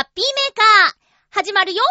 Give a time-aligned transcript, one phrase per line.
[0.00, 1.82] ハッピーメーカー、始まるよ。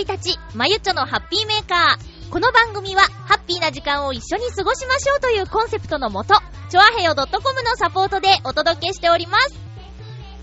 [0.00, 2.30] 1日、まゆっちょのハッピーメーカー。
[2.30, 6.34] この番組は、ハッピーな時間を一緒に過ごしましょうというコンセプトのもと、
[6.70, 7.28] ちょあへよ .com
[7.62, 9.54] のサポートでお届けしております。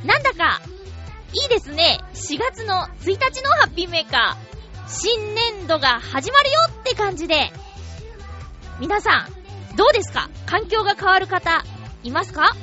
[0.05, 0.61] なんだか、
[1.33, 1.99] いいですね。
[2.14, 4.89] 4月の1日のハッピーメーカー。
[4.89, 7.52] 新年度が始まるよって感じで、
[8.80, 10.30] 皆さん、どうですか？
[10.45, 11.64] 環境が変わる方、
[12.03, 12.55] いますか？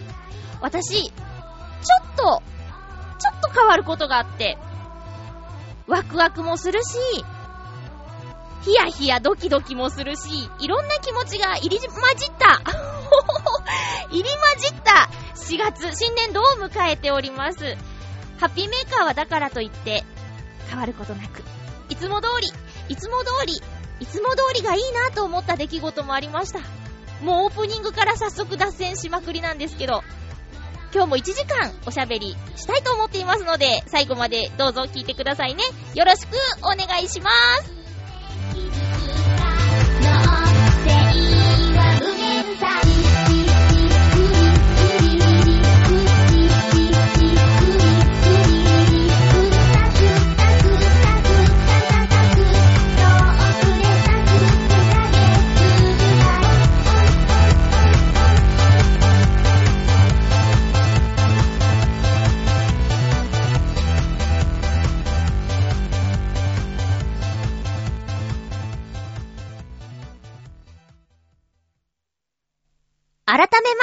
[0.60, 2.42] 私、ちょっと、
[3.18, 4.56] ちょっと変わることがあって、
[5.86, 6.96] ワクワクもするし、
[8.62, 12.62] ヒヤヒヤドキドキもするし、いろんな気持ちが入り混じった
[14.10, 17.76] 入り混じった4月、新年度を迎えております。
[18.40, 20.04] ハッピーメーカーはだからといって
[20.70, 21.42] 変わることなく、
[21.90, 22.48] いつも通り、
[22.88, 23.62] いつも通り、
[24.00, 26.60] いつも通りがいいなと思った出来事もありました。
[27.20, 30.02] もうオープニングから早速脱線しまくりなんですけど、
[30.94, 35.64] 今日も1時間おしゃべりしたいと思っていますので、最後までどうぞ聞いてくださいね。
[35.96, 37.30] よろしくお願いしま
[37.64, 37.73] す。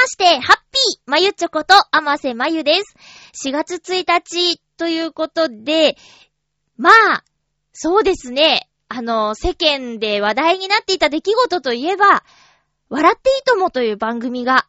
[0.01, 2.95] まして、ハッピーまゆちょこと、あませまゆです。
[3.47, 5.95] 4月1日ということで、
[6.75, 7.23] まあ、
[7.71, 8.67] そうですね。
[8.89, 12.23] あの、世間で話題になっていた出来事といえば、
[12.89, 14.65] 笑っていいともという番組が、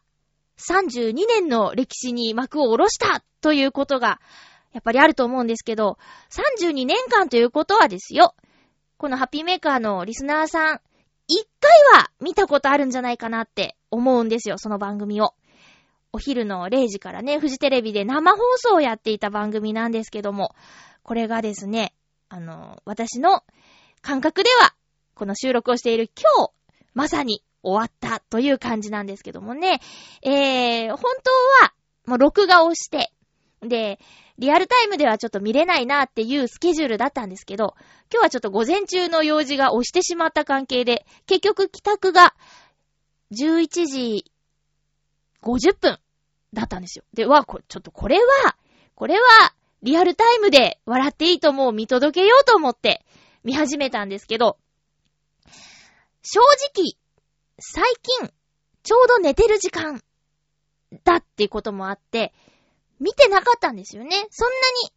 [0.59, 4.21] 32年の歴史に幕を下ろしたということが、
[4.71, 5.97] やっぱりあると思うんですけど、
[6.29, 8.35] 32年間ということはですよ。
[8.97, 10.81] このハッピーメーカーのリスナーさん、
[11.27, 15.33] 一回は見たことあるんじゃないかなって思うんですよ、その番組を。
[16.11, 20.53] お昼の0時からね、フジテレビで生放送をやっていた番組なんですけども、
[21.01, 21.93] これがですね、
[22.29, 23.43] あの、私の
[24.01, 24.75] 感覚では、
[25.15, 26.51] この収録をしている今日、
[26.93, 29.79] まさに終わったという感じなんですけどもね、
[30.21, 31.73] えー、本当は、
[32.05, 33.11] もう録画をして、
[33.61, 33.99] で、
[34.37, 37.75] リアルタイムではちょっと見れないなっていうスケジュールだったんですけど、
[38.11, 42.33] 今日はちょっと午前中の用事が押してしまった関係で、結局帰宅が
[43.33, 44.31] 11時
[45.41, 45.99] 50分
[46.53, 47.05] だったんですよ。
[47.13, 48.55] で、わ、こちょっとこれは、
[48.95, 53.05] これは、リアルタイムで笑っていいともう見届けようと思って
[53.43, 54.57] 見始めたんですけど、
[56.21, 56.39] 正
[56.73, 56.93] 直、
[57.59, 57.83] 最
[58.19, 58.31] 近、
[58.83, 60.01] ちょうど寝てる時間
[61.03, 62.33] だっていうこともあって、
[62.99, 64.11] 見てなかったんですよね。
[64.29, 64.93] そんなに。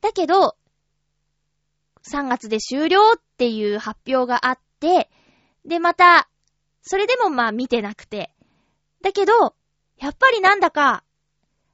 [0.00, 0.56] だけど、
[2.08, 5.10] 3月で終了っていう発表があって、
[5.64, 6.28] で、また、
[6.82, 8.30] それでもまあ見てなくて。
[9.02, 9.32] だけど、
[9.98, 11.04] やっぱりなんだか、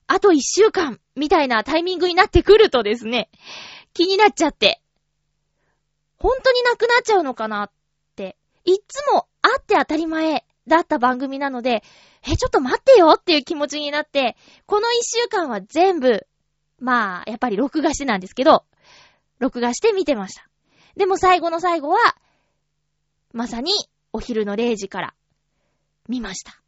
[0.06, 3.30] あと1週間みたいなタイミングになってくるとですね、
[3.92, 4.80] 気になっちゃって。
[6.18, 7.70] 本当になくなっちゃうのかなっ
[8.14, 11.82] て、いつもあって当たり前だった番組なので、
[12.28, 14.36] え、ちょっと待ってよっていう気持ちになって、
[14.66, 16.26] この一週間は全部、
[16.78, 18.64] まあ、やっぱり録画してなんですけど、
[19.38, 20.48] 録画して見てました。
[20.96, 21.98] でも最後の最後は、
[23.32, 23.72] まさに
[24.16, 25.14] お昼の0時から
[26.08, 26.58] 見ました。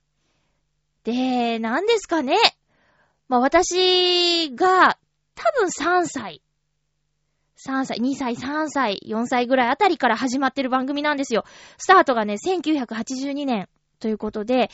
[1.04, 2.36] で、何ですかね。
[3.26, 4.98] まあ私が
[5.34, 6.42] 多分3歳、
[7.56, 11.44] 3歳、2歳、3歳、4歳ぐらいあたりから始まってる番組なんですよ。
[11.78, 14.70] スタートがね、1982年ということで、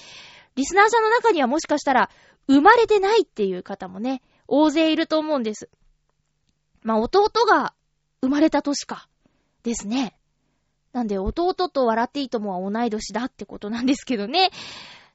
[0.57, 2.11] リスナーさんの中にはもしかしたら、
[2.49, 5.71] 生まれてないっていう方もね、大勢いると思うんです。
[6.83, 7.73] まあ、弟が
[8.21, 9.09] 生まれた年か。
[9.63, 10.17] ですね。
[10.95, 14.51] なんで、弟と笑っていいともは同い年だってことなんですけどね。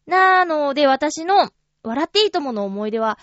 [0.05, 1.51] なので、私の
[1.83, 3.17] 笑っていいともの思い出は、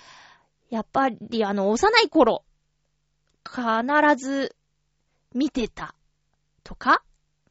[0.71, 2.45] やっぱりあの、幼い頃、
[3.45, 3.61] 必
[4.17, 4.57] ず
[5.35, 5.95] 見てた
[6.65, 7.03] とか？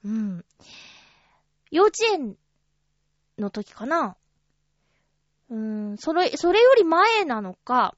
[0.03, 0.43] うん。
[1.69, 2.35] 幼稚園
[3.37, 4.17] の時かな？
[5.51, 7.95] うーん、それ、それより前なのか、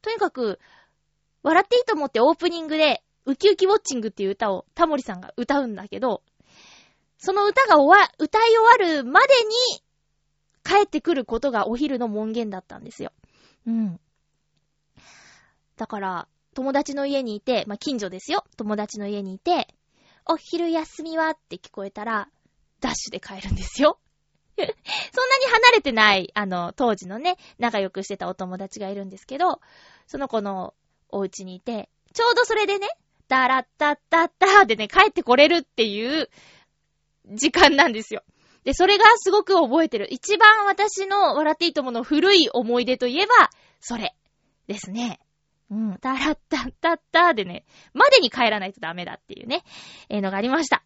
[0.00, 0.60] とにかく、
[1.42, 6.22] 笑っていいと思ってオープニングで、ウキウキウォッチングっていう歌をタモリさんが歌うんだけど、
[7.18, 9.82] その歌が終わ、歌い終わるまでに
[10.64, 13.12] 帰ってくることがお昼の門限だったんですよ。
[13.66, 14.00] うん。
[15.76, 18.44] だから、友達の家にいて、まあ、近所ですよ。
[18.56, 19.68] 友達の家にいて、
[20.26, 22.28] お昼休みはって聞こえたら、
[22.80, 23.98] ダッシュで帰るんですよ。
[24.56, 29.60] そんなに離れてない、あの、当時のね、仲良くしてたお友達がいるんですけど、
[30.06, 30.74] その子の
[31.08, 32.88] お家にいて、ちょうどそれでね、
[33.28, 36.28] ダラッタッタッターでね、帰ってこれるっていう
[37.32, 38.22] 時間なんですよ。
[38.64, 40.06] で、それがすごく覚えてる。
[40.10, 43.50] 一番私の笑っていいともの古い思い出といえば、
[43.80, 44.14] それ
[44.66, 45.20] ですね。
[45.70, 49.64] うん、タラッタッタッタでね、までに帰らないとダメだっていうね、
[50.08, 50.82] えー、のがありました。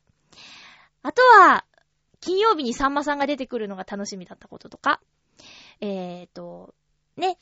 [1.02, 1.64] あとは、
[2.20, 5.00] 金曜日にさんまさんが出てくるのが楽しみだったこととか、
[5.81, 6.75] えーと、
[7.17, 7.38] ね、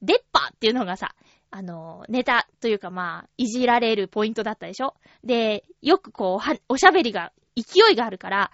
[0.00, 1.14] デッパーっていうのがさ、
[1.54, 4.94] あの、ネタというかまあ、いじられるポイントだったでしょ？
[5.22, 8.50] で、よくこう、おしゃべりが、勢いがあるから、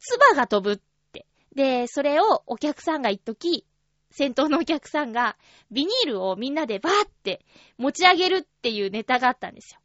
[0.00, 0.80] 唾が飛ぶっ
[1.12, 1.26] て。
[1.54, 3.64] で、それをお客さんが一時、
[4.10, 5.36] 先頭のお客さんが、
[5.70, 7.44] ビニールをみんなでバーって
[7.78, 9.80] 持ち上げるっていうネタがあったんですよ。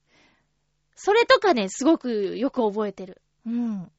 [0.95, 3.21] それとかね、すごくよく覚えてる。
[3.45, 3.91] うん。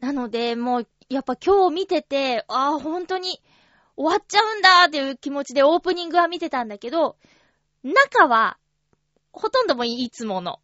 [0.00, 3.40] なので、もう、やっぱ今日見てて、ああ、本当に
[3.96, 7.16] 終わっちゃうんだっていう気持ちでオープニングは見てたんだけど、
[7.82, 8.58] 中は、
[9.32, 10.60] ほとんどもいつもの、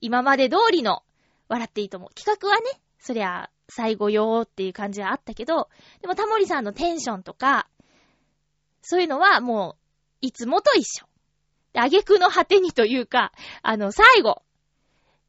[0.00, 1.02] 今まで通りの、
[1.48, 2.14] 笑っていいと思う。
[2.14, 5.68] 企画はね、そりゃ、最後よーっていう感じはあったけど、
[6.00, 7.68] でもタモリさんのテンションとか、
[8.82, 9.76] そういうのはも
[10.22, 11.06] う、いつもと一緒。
[11.72, 14.42] で、あげくの果てにというか、あの、最後。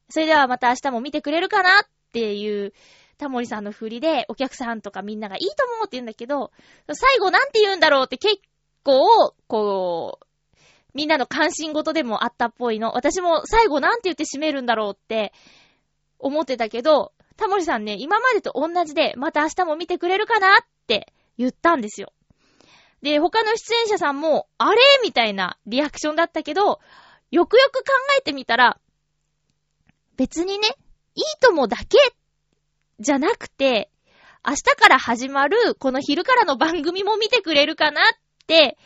[0.10, 2.74] それではまた明日も見てくれるかなっていう、
[3.18, 6.52] タモリさんの振りで、お客さんとかみんながいいと思うって言うんだけど、
[6.92, 8.38] 最後なんて言うんだろうって結
[8.84, 10.26] 構、こう、
[10.94, 12.94] みんなの関心事でもあったっぽいの。
[12.94, 15.34] 私も最後なんて言って締めるんだろうって
[16.20, 22.14] 思ってたけど、タモリさんね、今までと同じで、また明日も見てくれるかなって言ったんですよ。
[23.04, 26.80] で、他の出演者さんも、あれみたいなリアクションだったけど、
[27.30, 28.80] よくよく考えてみたら、
[30.16, 30.68] 別にね、
[31.14, 31.98] いいともだけ、
[33.00, 33.90] じゃなくて、
[34.46, 38.06] 明日から始まるこの昼からの番組も見てくれるかなっ
[38.48, 38.78] て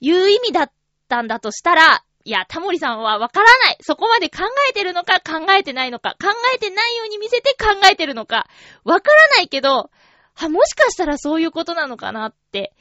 [0.00, 0.72] いう意味だっ
[1.08, 3.76] たんだとしたら、いや、タモリさんはわからない。
[3.82, 8.48] そこまで考えてるのか考えてないのか、考えてないように見せて考えてるのか、
[8.82, 9.90] わからないけど、
[10.34, 12.72] は、もしかしたらそういうことなのかなって、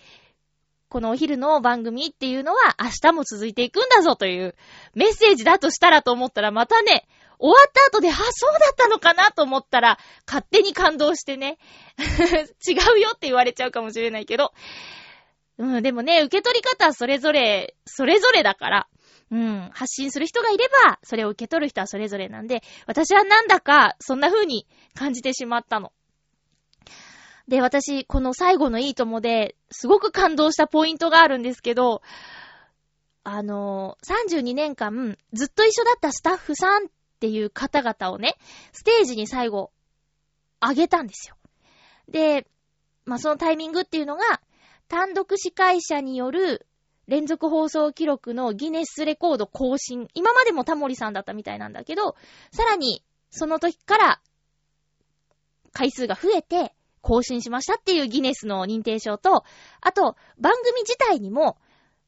[0.87, 4.55] このお昼の番組っていうのは明日も続いていくんだぞという
[4.93, 7.07] メッセージだとしたらと思ったらまたね、
[7.39, 9.97] 終わった後で、あ、そうだったのかなと思ったら、
[10.27, 11.57] 勝手に感動してね、
[12.67, 14.53] 違うよって言われちゃうかもしれないけど、
[15.57, 18.87] うん、でもね、受け取り方はそれぞれ、それぞれだから、
[19.31, 25.91] うん、発信する人がいれば、それを受け取る人はそれぞれなんで、私はなんだか、そんな風に感じてしまったの。
[27.47, 32.01] で、私、この最後のいいともで、すごく感動したポイントがあるんですけど、
[33.25, 36.87] あの32年間、ずっと一緒だったスタッフさん
[37.23, 38.35] っていう方々をね、
[38.73, 39.71] ステージに最後、
[40.59, 41.37] あげたんですよ。
[42.09, 42.45] で、
[43.05, 44.41] まあ、そのタイミングっていうのが、
[44.89, 46.67] 単独司会者による
[47.07, 50.09] 連続放送記録のギネスレコード更新。
[50.13, 52.17] 今までもタモリさんだったみたいなんだけど、
[52.51, 54.21] さらに、その時から
[55.71, 59.45] 回数が増えて更新しましたっていうギネスの認定証と、
[59.79, 61.57] あと、番組自体にも、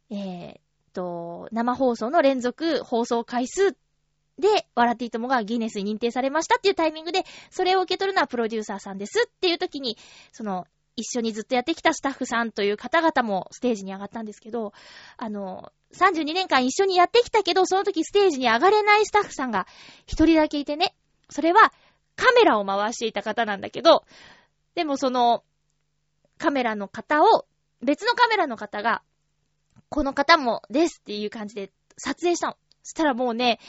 [0.09, 0.59] えー、
[0.95, 3.77] と、生放送の連続放送回数
[4.39, 9.97] で、笑っていいともがギネスに認定されましたっていうタイミングで、それを受け取るのはプロデューサーさんですっていう時に、
[10.31, 14.73] その、一緒にずっとやってきたスタッフさんという方々もステージに上がったんですけど、
[15.17, 19.67] あの、32年間一緒にやってきたけど、その時ステージに上がれないスタッフさんが
[20.05, 20.95] 一人だけいてね、
[21.29, 21.73] それは
[22.15, 24.05] カメラを回していた方なんだけど、
[24.75, 25.43] でもその、
[26.37, 27.45] カメラの方を、
[27.81, 29.01] 別のカメラの方が、
[29.89, 32.57] この方もですっていう感じで撮影したの。
[32.83, 33.59] そしたらもうね、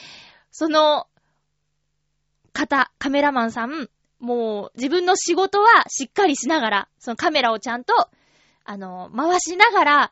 [0.51, 1.07] その
[2.53, 3.89] 方、カメラマンさん、
[4.19, 7.93] もう自分の仕事はしっかりしながら、そのカメラをちゃんと、
[8.65, 10.11] あの、回しながら、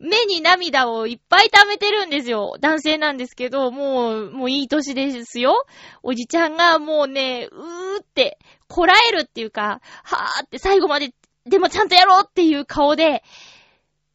[0.00, 2.56] 目に涙をいっぱい溜めてるんですよ。
[2.60, 5.64] 男性なんですけど、もう、もういい歳ですよ。
[6.02, 11.14] おじちゃんがもうね、うーって、こらえるっていうか、はーって最後まで、
[11.46, 13.22] でもちゃんとやろうっていう顔で、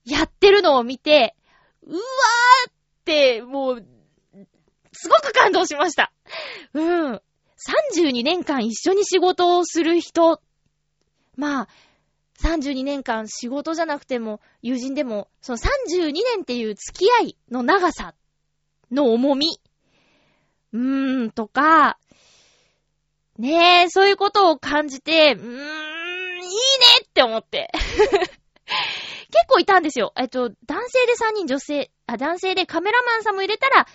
[0.06, 1.36] やってるのを見て、
[1.84, 2.74] うわーっ
[3.06, 3.86] て、もう、
[5.02, 6.12] すごく感動しました。
[6.74, 7.14] うん。
[7.14, 10.42] 32年間一緒に仕事をする人。
[11.38, 11.68] まあ、
[12.42, 18.14] 32年間仕事じゃなくても、友人でも、その32年っていう付き合いの長さ
[18.92, 19.62] の重み。
[20.74, 21.98] うーん、とか、
[23.38, 25.60] ねえ、そういうことを感じて、うーん、いいね
[27.06, 27.72] って思って。
[29.32, 30.12] 結構いたんですよ。
[30.18, 33.88] えっと、男性で3人、女性、あ、男性でカメラマンさんも入れたら、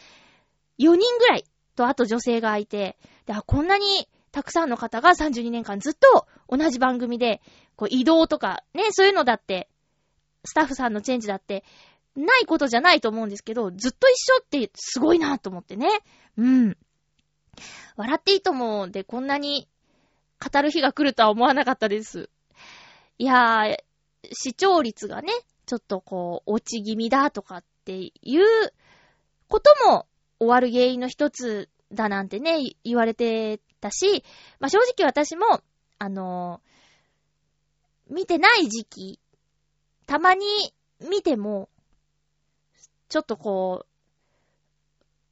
[0.79, 1.45] 4人ぐらい
[1.77, 7.41] と、あと女性がいて、で、あ、こんなにたくさんの方が32年間ずっと同じ番組で、
[7.77, 9.69] こう移動とか、ね、そういうのだって、
[10.45, 11.65] スタッフさんのチェンジだって、
[12.17, 15.89] ないことじゃないと思うんですけど、ずっと一緒ってすごいなと思ってね。
[16.37, 16.77] うん。
[17.97, 19.69] 笑っていいともでこんなに
[20.41, 22.29] 語る日が来るとは思わなかったです。
[23.19, 23.77] いやー、
[24.33, 25.33] 視聴率がね、
[25.67, 28.73] ちょっとこう、落ち気味だとかっていう
[29.49, 30.07] ことも
[30.39, 34.25] 終わる原因の一つだなんてね、言われてたし、
[34.61, 35.61] まあ、正直私も、
[35.99, 39.21] あのー、見てない時期、
[40.07, 40.45] たまに
[41.09, 41.69] 見ても、
[43.09, 43.87] ちょっとこ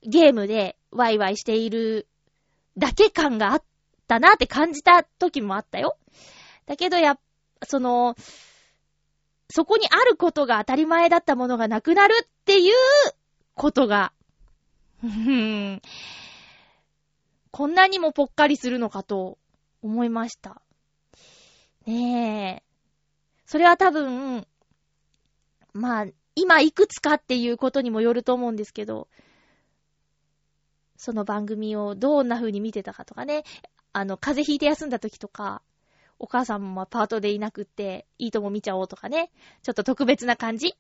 [0.04, 2.06] う、ゲームでワイワイしている
[2.76, 3.62] だけ感があっ
[4.09, 5.97] たなって感じた時もあったよ。
[6.66, 7.18] だけどや、
[7.64, 8.16] その、
[9.50, 12.75] そこにあることが当たり前だったものがなくなるっていう
[13.54, 14.12] ことが、
[17.50, 19.38] こんなにもぽっかりするのかと
[19.82, 20.62] 思いました。
[21.87, 22.73] ねえ。
[23.44, 24.47] それは多分、
[25.75, 29.09] まあ、今いくつかっていうことにもよると思うんですけど、
[30.97, 33.42] その番組をどんな風に見てたかとかね、
[33.92, 35.62] あの、風邪ひいて休んだ時とか、
[36.18, 39.32] お母さんもパートでいなくって、いいとも見ちゃおうとかね、
[39.62, 40.76] ちょっと特別な感じ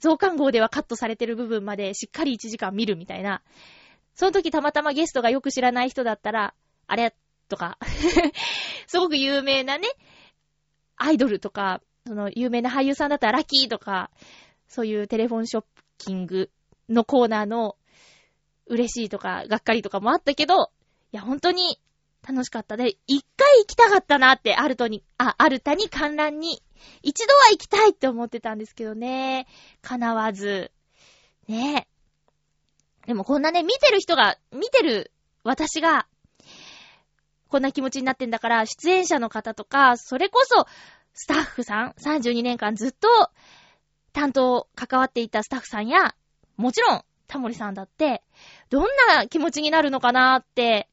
[0.00, 3.42] 増刊号ではカットされてる部分までしっかり1時間見るみたいな。
[4.14, 6.54] その時たまたまゲストがよく知らない人だったら、
[6.86, 7.14] あれ？
[7.48, 7.78] とか。
[8.86, 9.88] すごく有名なね、
[10.96, 14.10] アイドルとか、その有名な俳優さんだったらラッキーとか、
[14.68, 15.64] そういうテレフォンショッ
[15.98, 16.50] キング
[16.88, 17.76] のコーナーの
[18.66, 20.70] 嬉しいとか、がっかりとかもあったけど、
[21.12, 21.80] いや、本当に
[22.26, 22.76] 楽しかった。
[22.76, 26.62] で、一回行きたかったなって、アルトに、あ、アルタに観覧に、
[27.02, 29.46] 一度は行きたいって思ってたんですけどね、
[29.82, 30.70] 叶わず。
[31.48, 31.86] ね
[33.06, 35.12] でもこんなね、見てる人が、見てる
[35.44, 36.06] 私が、
[37.48, 40.66] こんな気持ちになってんだから、出演者の方とか、それこそ、
[41.14, 43.08] スタッフさん、32年間ずっと、
[44.12, 46.14] 担当、関わっていたスタッフさんや、
[46.56, 48.22] もちろん、タモリさんだって、
[48.70, 48.82] どん
[49.14, 50.88] な気持ちになるのかなって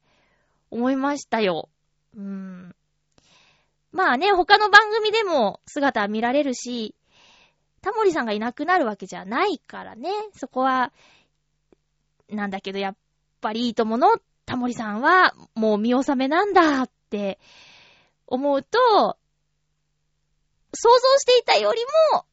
[0.70, 1.68] 思いましたよ。
[2.16, 2.76] うーん。
[3.94, 6.96] まあね、他の番組でも姿見られるし、
[7.80, 10.10] タモリさんがいなくなるわけじゃないからね。
[10.34, 10.92] そこは、
[12.28, 12.96] なんだけど、やっ
[13.40, 14.08] ぱりいいともの？
[14.46, 17.38] タモリさんはもう見納めなんだって
[18.26, 18.78] 思うと、
[20.74, 21.80] 想像していたより
[22.12, 22.24] も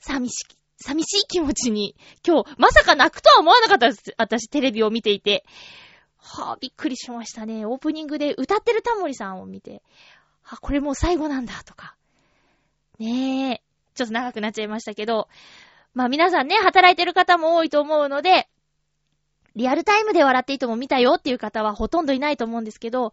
[0.00, 0.46] 寂し
[0.78, 1.94] 寂しい気持ちに、
[2.26, 4.14] 今日、まさか泣くとは思わなかったです。
[4.18, 5.44] 私、テレビを見ていて。
[6.16, 7.66] はぁ、あ、びっくりしましたね。
[7.66, 9.82] オープニングで歌ってるタモリさんを見て、
[10.42, 11.96] はぁ、これもう最後なんだ、とか。
[12.98, 13.62] ねえ。
[13.94, 15.28] ちょっと長くなっちゃいましたけど、
[15.94, 18.48] まあ皆さんね、働いてる方も多いと思うので、
[19.54, 23.12] リアルタイムで笑っていいとも見たよっていう方はほとんどいないと思うんですけど、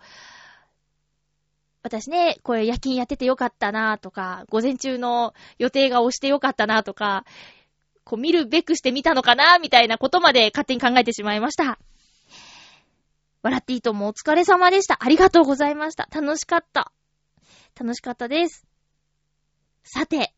[1.82, 7.26] 私ね、これ夜勤やっててよかったなとか、午前中の予定が押してよかったなとか、
[8.04, 11.78] こう見るべくしてみたのかなみたいなことまで勝手に考えてしまいました。
[13.42, 14.98] 笑っていいともお疲れ様でした。
[15.00, 16.08] ありがとうございました。
[16.12, 16.92] 楽しかった。
[17.78, 18.66] 楽しかったです。
[19.84, 20.34] さて。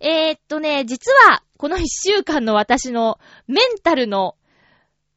[0.00, 4.36] えー、っとね、実は、この一週間の私のメンタルの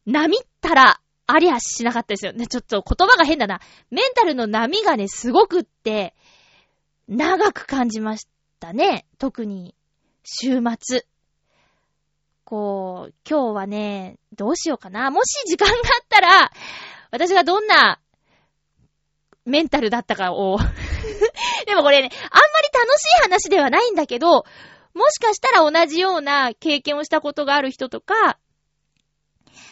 [0.06, 2.48] 波ったらありゃしなかったですよね。
[2.48, 3.62] ちょっと言葉が変だな。
[3.90, 6.14] メンタルの波がね、すごくって、
[7.08, 8.28] 長く感じまし
[8.60, 9.06] たね。
[9.18, 9.76] 特に
[10.24, 11.06] 週末。
[12.44, 15.10] こう、今日はね、どうしようかな。
[15.10, 16.52] もし時間があったら、
[17.10, 18.01] 私がどんな
[19.52, 20.58] メンタルだったかを。
[21.68, 24.46] でもこれね、あんまり楽しい話ではないんだけど、
[24.94, 28.40] もしかしたら同じような経験をしたことがある人とか、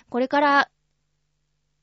[0.10, 0.70] これから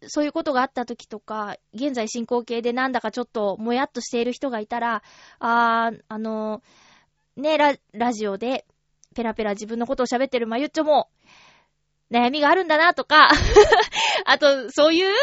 [0.09, 5.03] そういうことがあった時とか、現在進行形でなんだかちょっともやっとしている人がいたら、
[5.38, 6.62] あー、あの
[7.37, 8.67] ね、ラ、ラジオで、
[9.15, 11.09] ペラペラ自分のことを喋ってるまゆっちょも、
[12.11, 13.29] 悩みがあるんだなとか
[14.26, 15.15] あと、そういう、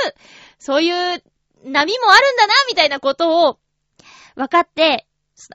[0.59, 1.23] そういう
[1.63, 3.59] 波もあるんだな、みたいなことを
[4.35, 5.07] 分かって、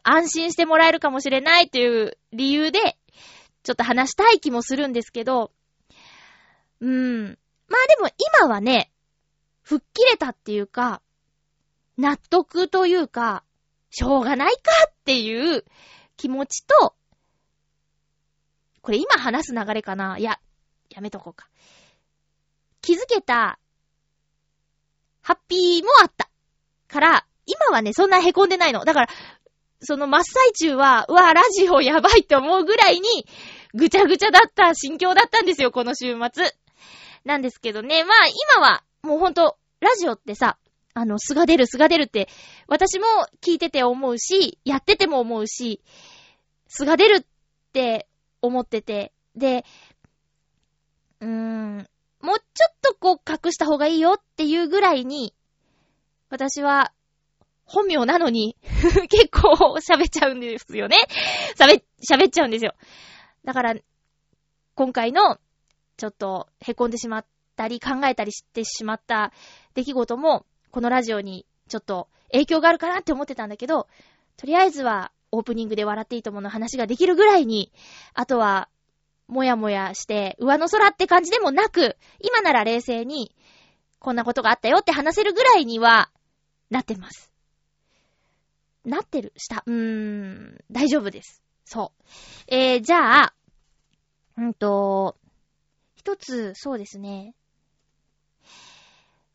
[0.02, 2.98] 安心してもらえるかもしれないという理由で、
[3.62, 5.52] ちょっと話したい気もするんですけど、
[6.80, 7.38] うーん。
[7.68, 8.08] まあでも
[8.40, 8.90] 今はね、
[9.62, 11.02] 吹っ切れたっていうか、
[11.98, 13.44] 納得というか、
[13.90, 15.64] しょうがないかっていう
[16.16, 16.94] 気持ちと、
[18.80, 20.40] これ今話す流れかないや、
[20.90, 21.48] やめとこうか。
[22.80, 23.58] 気づけた、
[25.28, 26.30] ハッピーもあった。
[26.88, 28.86] から、今はね、そんな凹んでないの。
[28.86, 29.08] だから、
[29.82, 33.26] その真っ最中は、うわ、ラジオやばいって思うぐらいに、
[33.74, 36.54] ぐちゃぐちゃだった心境だったんですよ、この週末。
[37.26, 40.56] なんですけどね、まあ今は、もうほんと、ラジオってさ、
[40.94, 42.30] あの、素が出る、素が出るって、
[42.66, 43.04] 私も
[43.42, 45.82] 聞いてて思うし、やってても思うし、
[46.68, 47.26] 素が出るっ
[47.74, 48.08] て
[48.40, 49.66] 思ってて、で、
[51.20, 51.88] うーん、
[52.20, 55.34] もうちょっとこう隠した方がいいよっていうぐらいに、
[56.30, 56.92] 私は
[57.68, 58.56] 本名なのに
[59.08, 60.96] 結構喋っちゃうんですよね。
[61.56, 62.74] 喋、喋っちゃうんですよ。
[63.44, 63.74] だから、
[64.74, 65.38] 今回の、
[65.98, 69.32] ちょっと、凹んでしまったり、考えたりしてしまった
[69.74, 73.86] 出来事も、このラジオに、ちょっと、影響があるかなって思ってたんだけど、
[74.38, 77.70] とりあえずは、オープニングで笑っていいともの話ができるぐらいに、
[78.14, 78.70] あとは、
[79.28, 83.34] もやもやして、上の空って感じでもなく、今なら冷静に、
[83.98, 86.10] こんなことがあったよって話せるぐらいには、
[86.70, 87.32] なってます。
[88.84, 89.32] なってる？
[89.36, 89.62] した。
[89.66, 91.42] うーん、大丈夫です。
[91.64, 92.02] そう。
[92.48, 93.34] えー、じゃあ、
[94.38, 95.16] うんと、
[95.96, 97.34] 一つ、そうですね。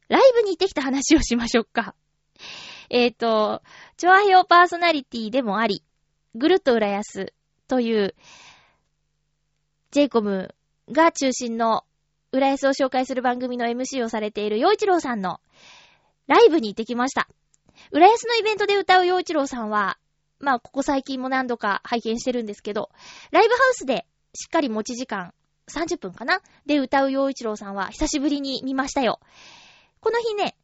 [0.08, 1.96] ライブに行ってきた話をしましょうか。
[2.90, 3.62] えっ、ー、と、
[3.98, 5.84] チョアヘオパーソナリティでもあり、
[6.36, 7.34] ぐるっと浦安
[7.68, 8.16] という、
[9.94, 10.56] ジェイコム
[10.92, 11.84] が中心の
[12.32, 15.40] 浦安を紹介する番組の MC をされている洋一郎さんの
[16.26, 17.30] ライブに行ってきました。
[17.92, 20.00] 浦安のイベントで歌う洋一郎さんは、
[20.40, 22.90] まあ、ここ最近も何度か拝見してるんですけど、
[23.30, 25.32] ライブハウスでしっかり持ち時間
[25.68, 29.20] 30分かなで歌う洋一郎さんは久しぶりに見ましたよ。
[30.00, 30.56] この日ね、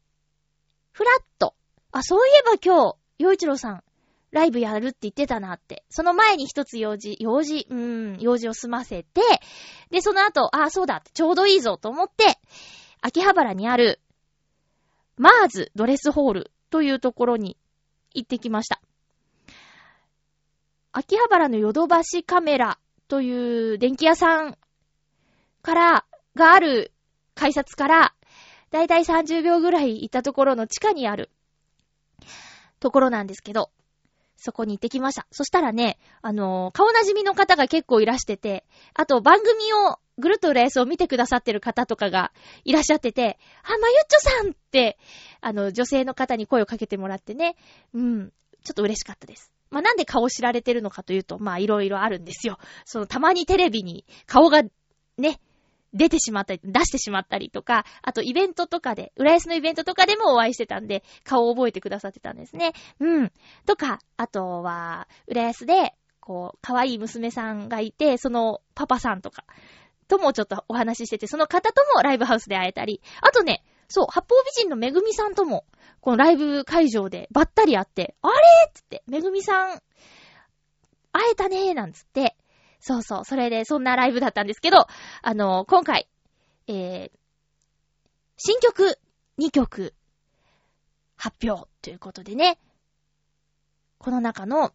[0.92, 1.54] ふらっと、
[1.92, 3.84] あ、そういえば今日、洋一郎さん、
[4.32, 5.84] ライブやるって言ってたなって。
[5.90, 9.22] その前に一つ用事、用事、うーん、用事を済ませて、
[9.90, 12.38] で、その後、ああ、そうだ、ちょうどいいぞと思って、
[13.02, 14.00] 秋葉原にある、
[15.18, 17.58] マーズドレスホールというところに
[18.14, 18.82] 行ってきました。
[20.92, 24.58] 秋葉原のヨドバシカメラという電気屋さん
[25.62, 26.94] から、がある
[27.36, 28.16] 改札から、
[28.72, 31.32] だいたい30秒ぐらい行ったところの地下にある
[32.80, 33.72] ところなんですけど、
[34.40, 35.28] そこに行ってきました。
[35.32, 42.32] そしたらね、あのー、顔なじみの方が結構いらしてて、あと番組をぐるっとレースを見てくださってる方とかが
[42.64, 44.98] いらっしゃってて、あ、まゆっちょさんって、
[45.42, 47.56] あの、女性の方に声をかけてもらってね、
[47.94, 48.30] うん、
[48.64, 49.52] ちょっと嬉しかったです。
[49.70, 52.58] まあ、なんで顔知られてるのかというと、まあ、いろいろあるんですよ。
[52.86, 54.64] その、たまにテレビに顔が、
[55.18, 55.40] ね、
[55.94, 62.74] 出てしまったり、出してしまったりとか、あとイベントとかで、浦安のイベントとかでもお会いしてたんで、顔を覚えてくださってたんですね。
[63.00, 63.32] うん。
[63.66, 69.46] とか、あとは、浦安で、こう、可愛い娘さんがいて、そのパパさんとか、
[70.08, 75.66] ともちょっとお話ししてて、その方ともライブハウスで会えたり、あとね、そう、八方美人のめぐみさんとも、
[76.02, 78.34] このライブ会場でばったり会って、あれ
[78.74, 79.82] つって、めぐみさん、
[81.12, 82.36] 会えたねーなんつって、
[82.80, 84.88] そうそう、それでそんなライブだったんですけど、
[85.22, 86.08] あの、今回、
[86.68, 87.20] えー、
[88.38, 88.98] 新曲
[89.38, 89.94] 2曲
[91.16, 92.60] 発表ということでね、
[93.98, 94.74] この中の、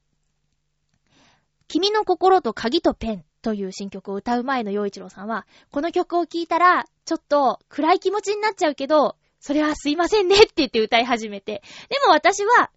[1.67, 11.63] 君の心と鍵とペンという新曲を歌う前の洋一郎さんは、この曲を聴いたら、ちょっと暗い気持ちになっちゃうけど、それはすいませんねって言って歌い始めて。
[11.89, 12.71] でも私は、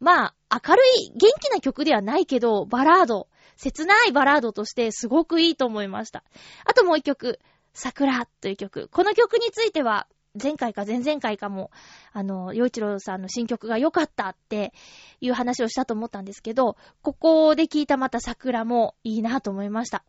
[0.00, 6.24] まあ、明るい、元気な曲ではないけど、バラード、切ないバラードとしてすごくいいと思いました。
[6.64, 7.40] あともう一曲、
[7.74, 8.88] 桜という曲。
[8.88, 10.06] この曲については、
[10.42, 11.70] 前回か前々回かも、
[12.12, 14.72] あの、洋一郎さんの新曲が良かったって
[15.20, 20.04] いう話をしたと思ったんですけど、ここで聞いたまた桜もいいなと思いました。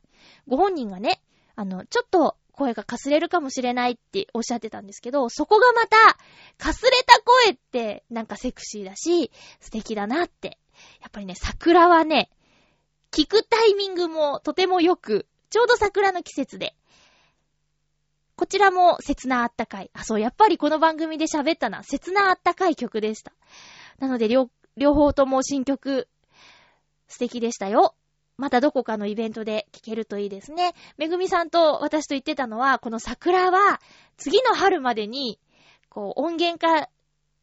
[0.47, 1.21] ご本人がね、
[1.55, 6.17] あの、ちょっと声がかすれるかもしれないっておっしゃってたんですけど、そこがまた、
[6.57, 10.57] かすれた声ってなんかセクシーだし、素敵だなって。
[11.01, 12.29] やっぱりね、桜はね、
[13.13, 16.75] 聞くタイミングもとてもよく、ちょうど桜の季節で、
[18.35, 19.91] こちらも切なあったかい。
[19.93, 21.83] あ、そう、やっぱりこの番組で喋ったな。
[21.83, 23.31] 切なあったかい曲でした。
[23.99, 26.09] なので、両、両方とも新曲、
[27.07, 27.93] 素敵でしたよ。
[28.37, 30.73] またどこかのイベントで聴けるといいですね。
[30.97, 33.79] めぐみさんと私と言ってたのは、この桜は、
[34.17, 35.39] 次の春までに、
[35.89, 36.89] こう、音源化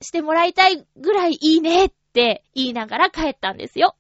[0.03, 3.95] してもらいたいぐらいいいねって言いながら帰ったんですよ。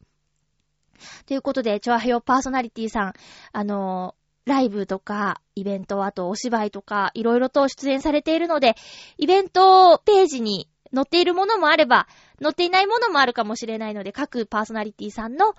[1.26, 3.12] ということで、チョアヘヨパーソナリティさん、
[3.52, 8.74] あのー、ライブとか、イベント、あとお芝居とか、いろいろと出演されているので、
[9.18, 12.08] イベントページに載っているものもあれば、
[12.42, 15.54] 載っていないものもあるかもしれないので、各パーソナリティさんの、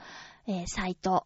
[0.47, 1.25] えー、サイト、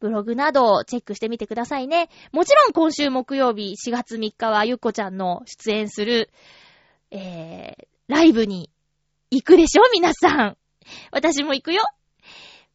[0.00, 2.08] ブログなどをチェックしてみてくださいね。
[2.32, 6.30] もちろん今週木曜日4月3日はゆっこちゃんの出演する、
[7.10, 8.70] えー、ライブに
[9.30, 9.82] 行くでしょ？
[9.92, 10.56] 皆さん。
[11.12, 11.84] 私も行くよ。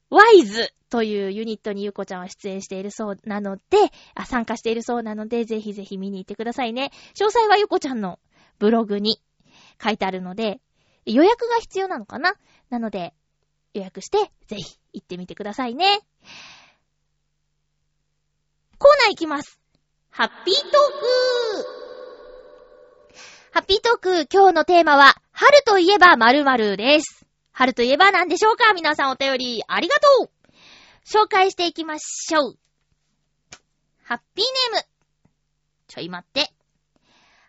[0.10, 3.63] ワイズというユニットにゆっこちゃんは出演しているそうなので、
[4.15, 6.91] あ、参加しているそうなので、ぜひぜひ見に行ってくださいね。
[7.13, 8.20] 詳細はゆっこちゃんの
[8.58, 9.22] ブログに
[9.84, 10.62] 書いてあるので、
[11.06, 12.36] 予約が必要なのかな？
[12.70, 13.13] なので、
[13.74, 16.00] 予約して、ぜひ行ってみてくださいね。
[18.78, 19.60] コーナー行きます。
[20.10, 20.78] ハッピートーク
[23.52, 27.27] ハッピートーク、今日のテーマは、春といえば〇〇です。
[27.58, 28.72] 春といえば何でしょうか？
[28.76, 30.30] 皆さんお便りありがとう
[31.04, 32.60] 紹介していきましょう。
[34.04, 34.88] ハッピーネーム。
[35.88, 36.54] ちょい待って。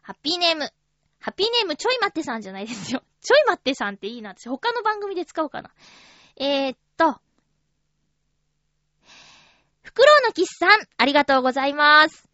[0.00, 0.72] ハッピーネーム。
[1.20, 3.02] ハッピーネームちょい待ってさんじゃないですよ。
[3.20, 4.30] ちょい待ってさんっていいな。
[4.30, 5.70] 私他の番組で使おうかな。
[6.36, 7.20] えー、っと。
[9.82, 12.26] フクロウのキスさん、ありがとうございます。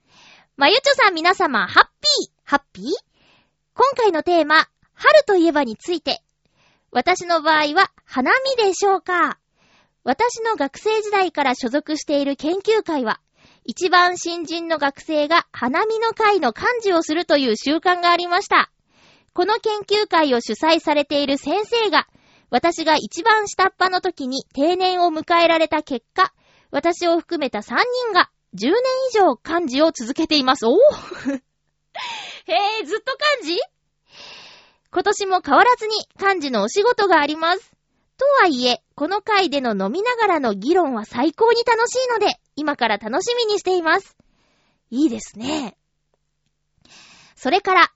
[0.57, 2.85] まゆちょさん皆様、ハッピー、ハッピー？
[3.75, 6.23] 今回のテーマ、春といえばについて。
[6.95, 9.37] 私の場合は、花見でしょうか
[10.05, 13.21] 私の学生時代から所属している研究会は、
[13.65, 18.71] 一番新人の学生が花見の会の幹事をするという習慣がありました。
[19.33, 22.07] この研究会を主催されている先生が、
[22.51, 26.33] 私が一番下っ端の時に定年を迎えられた結果、
[26.71, 28.73] 私を含めた3人が10年
[29.11, 30.65] 以上漢字を続けています。
[30.65, 30.75] おぉ
[32.47, 33.59] へえ、ずっと漢字
[34.95, 37.73] 今年も変わらずに漢字のお仕事があります。
[38.17, 44.17] とはいえ、この回での飲みながらの議論は最高に楽しいので、今から楽しみにしています。
[44.91, 45.77] いいですね。
[47.35, 47.93] それから、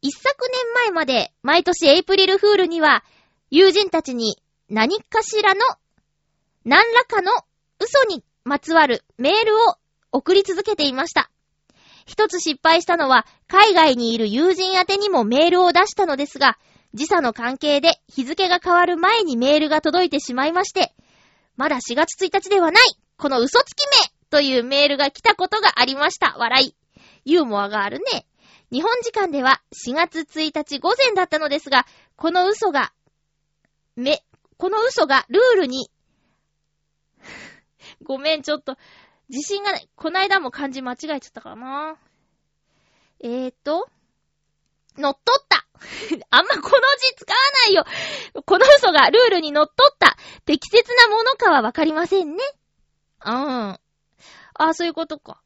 [0.00, 3.04] 一昨年前まで毎年エイプリルフールには、
[3.50, 4.38] 友人たちに
[4.70, 5.60] 何かしらの、
[6.64, 7.30] 何らかの
[7.78, 9.74] 嘘にまつわるメールを
[10.12, 11.30] 送り続けていました。
[12.06, 16.56] 一つ失敗したのは、海外にいる友人宛にもメールを出したのですが、
[16.94, 20.94] 時差の関係で日付が変わる前にメールが届いてしまいまして、
[21.56, 22.82] まだ4月1日ではない
[23.18, 26.36] この嘘つきめというメールが来たことがありました。
[26.38, 26.76] 笑い。
[27.24, 28.26] ユーモアがあるね。
[28.70, 32.92] 日本時間では4月1日午前だったのですが、この嘘が、
[33.96, 34.22] め、
[34.58, 35.90] この嘘がルールに
[38.02, 38.76] ごめん、ちょっと、
[39.28, 39.88] 自信がない。
[39.96, 41.96] こないだも漢字間違えちゃったかな。
[43.20, 43.88] えーと、
[44.96, 45.66] 乗っ取った
[46.30, 47.84] あんまこの字使わないよ
[48.46, 52.42] この嘘がルールに乗っ取った適切なものかはわかりませんね。
[53.24, 53.32] うん。
[53.32, 53.78] あ
[54.54, 55.42] あ、そういうことか。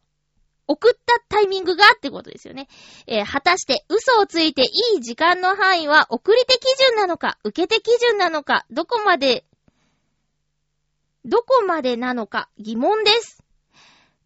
[0.67, 2.69] 送ったタイミングがってことですよね。
[3.07, 9.45] えー、果たして嘘をついていい時間の範囲は送り手基準なのか、受け手基準なのか、どこまで
[11.25, 13.43] どこまでなのか疑問です。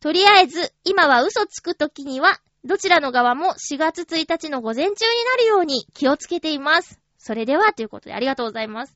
[0.04, 7.00] とりあえず、今は嘘つくときには、どちらの側も4月1日の午前中になるように気をつけています。
[7.16, 8.94] それでは、ということでありがとうございます。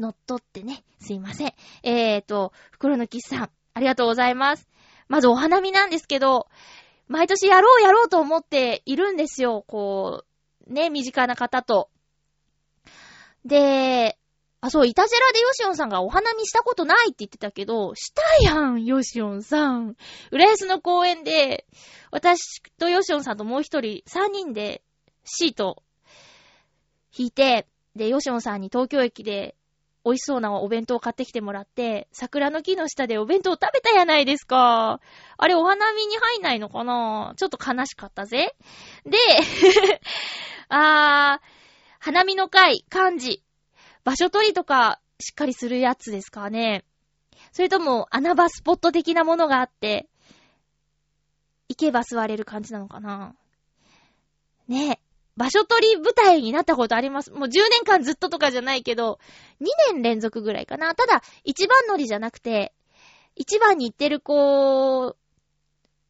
[0.00, 1.54] 乗っ取ってね、すいません。
[1.84, 4.68] えーと、袋のキスさん、ありがとうございます。
[5.06, 6.48] まずお花見なんですけど、
[7.06, 9.62] 毎年やろうやろうと思っているんですよ。
[9.68, 10.24] こ
[10.66, 11.88] う、ね、身近な方と。
[13.44, 14.18] で、
[14.64, 19.96] あ、そう、イタジェラでヨシオンさんがお花見したことないって言ってたけど、したやん、ヨシオンさん。
[20.30, 21.66] 浦安の公園で、
[22.12, 24.82] 私とヨシオンさんともう一人、三人で
[25.24, 25.82] シート
[27.12, 29.56] 引いて、で、ヨシオンさんに東京駅で
[30.04, 35.00] 美味しそうなお弁当を買ってきてもらって、桜の木の下でお弁当を食べたやないですか。
[35.38, 38.54] あれお花見に入んないのかなちょっと悲しかったぜ。
[39.04, 39.18] で、
[40.70, 41.46] あー、
[41.98, 43.42] 花見の会、漢字。
[44.04, 46.84] 場所取りとかしっかりするやつですかね。
[47.52, 50.08] それとも穴場スポット的なものがあって、
[51.68, 53.34] 行けば座れる感じなのかな。
[54.68, 55.12] ねえ。
[55.36, 57.30] 場所取り舞台になったことあります。
[57.30, 59.18] もう10年間ずっととかじゃないけど、
[59.60, 60.94] 2年連続ぐらいかな。
[60.94, 62.74] ただ、一番乗りじゃなくて、
[63.34, 65.16] 一番に行ってる子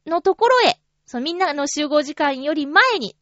[0.07, 3.17] のところへ、そう、みんなの集合時間より前に、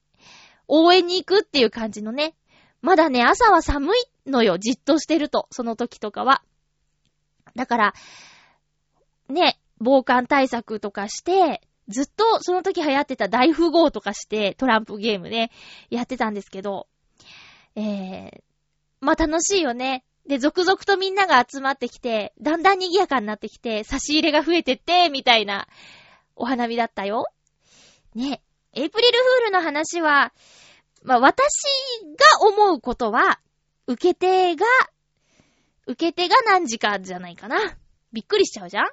[0.69, 2.35] 応援に行くっていう感じのね。
[2.81, 3.99] まだね、朝は寒い
[4.31, 6.43] のよ、じっとしてると、その時とかは。
[7.55, 7.95] だから、
[9.29, 15.51] ね、防寒対策とかして、ずっとその時流行ってた大富豪とかしてトランプゲームね、
[15.90, 16.87] やってたんですけど、
[17.75, 18.43] えー、
[19.01, 20.05] まあ楽しいよね。
[20.27, 25.66] で、続々とみんなが集まってきて、だんだん賑やかになってきて、差し入れが増えてって、みたいな
[26.37, 27.27] お花見だったよ。
[28.14, 28.43] ね。
[28.73, 30.33] エイプリルフールの話は、
[31.03, 31.49] まあ、私
[32.40, 33.40] が思うことは、
[33.90, 34.64] 受け手が、
[35.87, 37.59] 受け手が何時かじゃないかな。
[38.12, 38.88] びっくりしちゃうじゃん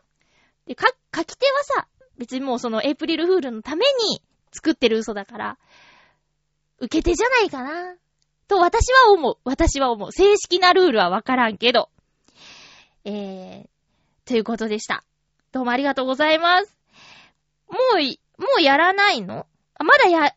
[0.66, 5.58] で、か、書き手はさ、別にもうそのエイプリルフールのために作ってる嘘だから、
[6.80, 7.96] 受け手じゃないかな。
[8.48, 9.38] と私は思う。
[9.44, 10.12] 私は思う。
[10.12, 11.90] 正式なルールはわからんけど。
[13.06, 15.04] えー、ということでした。
[15.52, 16.76] どうもありがとうございます。
[17.70, 19.46] もう、もうやらないの？
[19.76, 20.34] あ、まだや、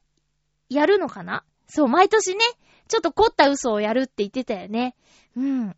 [0.68, 1.44] やるのかな？
[1.66, 2.44] そう、毎年ね、
[2.90, 4.94] ちょっと凝った嘘をやるって言ってたよね。
[5.36, 5.76] うん。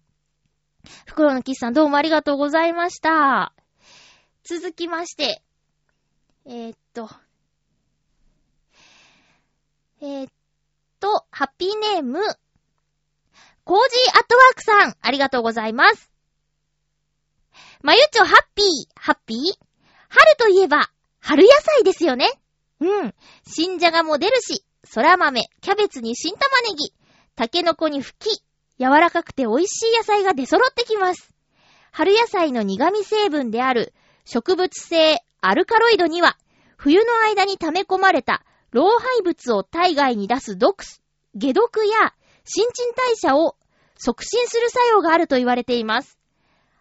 [1.06, 3.54] 袋のキスさんどうもありがとうございました。
[4.42, 5.42] 続きまして、
[6.44, 7.08] えー、っと、
[10.00, 10.32] えー、っ
[10.98, 12.18] と、ハッピーネーム、
[13.64, 16.10] コージーアットワークさん、ありがとうございます。
[17.82, 19.38] まゆちょハッピー、ハッピー？
[20.08, 22.28] 春といえば、春野菜ですよね。
[22.80, 23.14] うん。
[23.46, 26.92] 新じゃがも出るし、空豆、キャベツに新玉ねぎ、
[27.34, 28.42] タケノコにフキ、
[28.78, 31.32] 柔らかくて美味しい野菜が出揃ってきます。
[31.90, 36.36] 春野菜の苦味成分である植物性アルカロイドには、
[36.76, 40.84] 冬の間に溜め込まれた老廃物を体外に出す毒、
[41.38, 42.14] 解毒や
[42.44, 43.56] 新陳代謝を
[43.96, 46.18] 促進する作用があると言われています。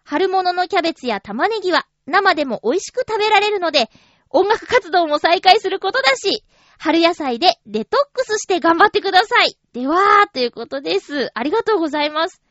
[0.04, 3.90] 春物のキャベツや玉ねぎは生でも美味しく食べられるので、
[4.28, 6.44] 音楽活動も再開することだし、
[6.82, 9.56] 春野菜でデトックスして頑張ってください。
[9.72, 11.30] では、ということです。
[11.32, 12.42] ありがとうございます。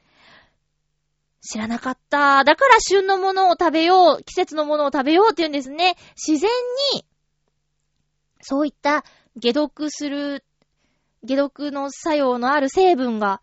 [1.41, 2.45] 知らなかった。
[2.45, 5.97] だから旬のものを食べよう、季節のものを食べようって言うんですね。
[6.15, 6.49] 自然
[6.93, 7.05] に、
[8.39, 9.03] そういった
[9.43, 10.45] 解毒する、
[11.27, 13.41] 解毒の作用のある成分が、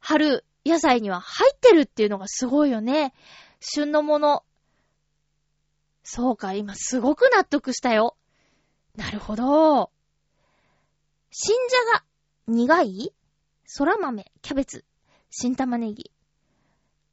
[0.00, 3.14] 春野菜には入ってるっていうのがすごいよね。
[3.60, 4.42] 旬のもの。
[6.02, 8.16] そうか、今すごく納得したよ。
[8.96, 9.90] なるほど。
[11.30, 12.04] 新じゃが、
[12.46, 13.14] 苦い？
[13.78, 14.84] 空豆、キャベツ、
[15.30, 16.10] 新玉ねぎ。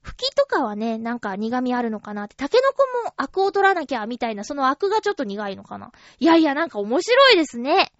[0.01, 2.35] 吹きとかはね、なんか苦味あるのかなって。
[2.35, 5.91] タケノコもアクを取らなきゃ、みたいな、そのアクがちょっと苦いのかな。
[6.19, 7.93] いやいや、なんか面白いですね。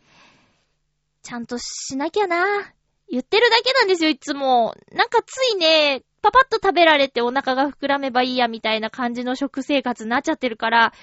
[1.21, 2.73] ちゃんとしなきゃな。
[3.09, 4.75] 言ってるだけなんですよ、いつも。
[4.91, 10.93] なんかついね、パパッと食べられてお腹が膨らめばいいや、みたいな感じの食生活になっちゃってるから、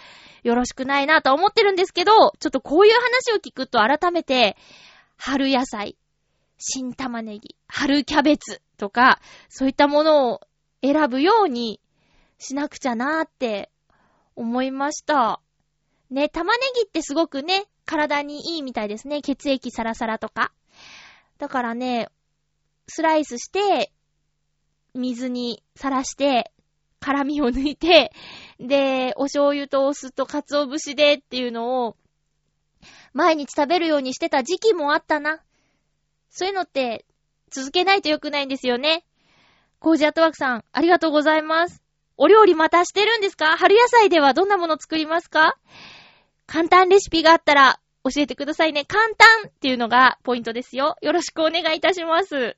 [0.43, 4.57] よろしくないなと思ってるんですけど、ちょっとこういう話を聞くと改めて、
[5.17, 5.97] 春野菜、
[6.59, 10.41] 新玉ねぎ、春キャベツとか、そういったものを
[10.83, 11.81] 選ぶように
[12.39, 13.71] しなくちゃなーって
[14.35, 15.41] 思いました。
[16.11, 19.23] ね、玉ねぎってすごくね、体にいいみたいですね。
[19.23, 20.53] 血液サラサラとか。
[21.39, 22.09] だからね、
[22.89, 23.93] スライスして、
[24.97, 26.51] 水にさらして、
[27.01, 28.13] 辛みを抜いて、
[28.59, 31.97] で、お醤油とお酢と鰹節でっていうのを、
[33.13, 35.41] 毎日食べるようにしてた時期もあったな。
[36.31, 37.05] そういうのって、
[37.51, 39.05] 続けないと良くないんですよね。
[39.79, 41.83] コージアットワークさん、ありがとうございます。
[42.17, 43.57] お料理またしてるんですか？
[43.59, 45.59] 春野菜ではどんなもの作りますか？
[46.47, 48.85] 簡単レシピがあったら教えてくださいね。
[48.87, 50.97] 簡単っていうのがポイントですよ。
[51.03, 52.57] よろしくお願いいたします。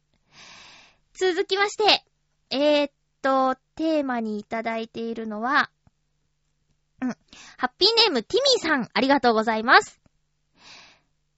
[1.12, 2.05] 続きまして、
[2.50, 5.70] えー、っと、テーマにいただいているのは、
[7.00, 7.08] うん。
[7.56, 10.00] ハッピーネームティミーさん、ありがとうございます。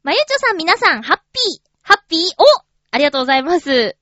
[0.03, 2.45] まゆちょさん皆さん、ハッピー、ハッピー、お
[2.93, 3.97] ありがとうございます。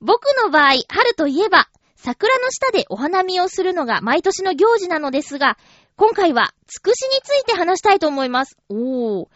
[0.00, 5.58] 僕の場合、春といえば、桜の下でお花見をするのが毎年の行事なのですが、
[5.96, 8.56] 今回は、つくしについて話したいと思います。
[8.70, 9.28] おー。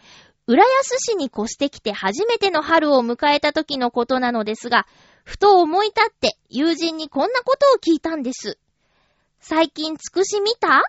[0.47, 4.85] 浦安市に越してきて初めての春を迎えた時のことなのですが、
[5.25, 8.57] ふと思い立って友人にこんなことを聞いたんです。
[9.39, 10.83] 最近つくし見た？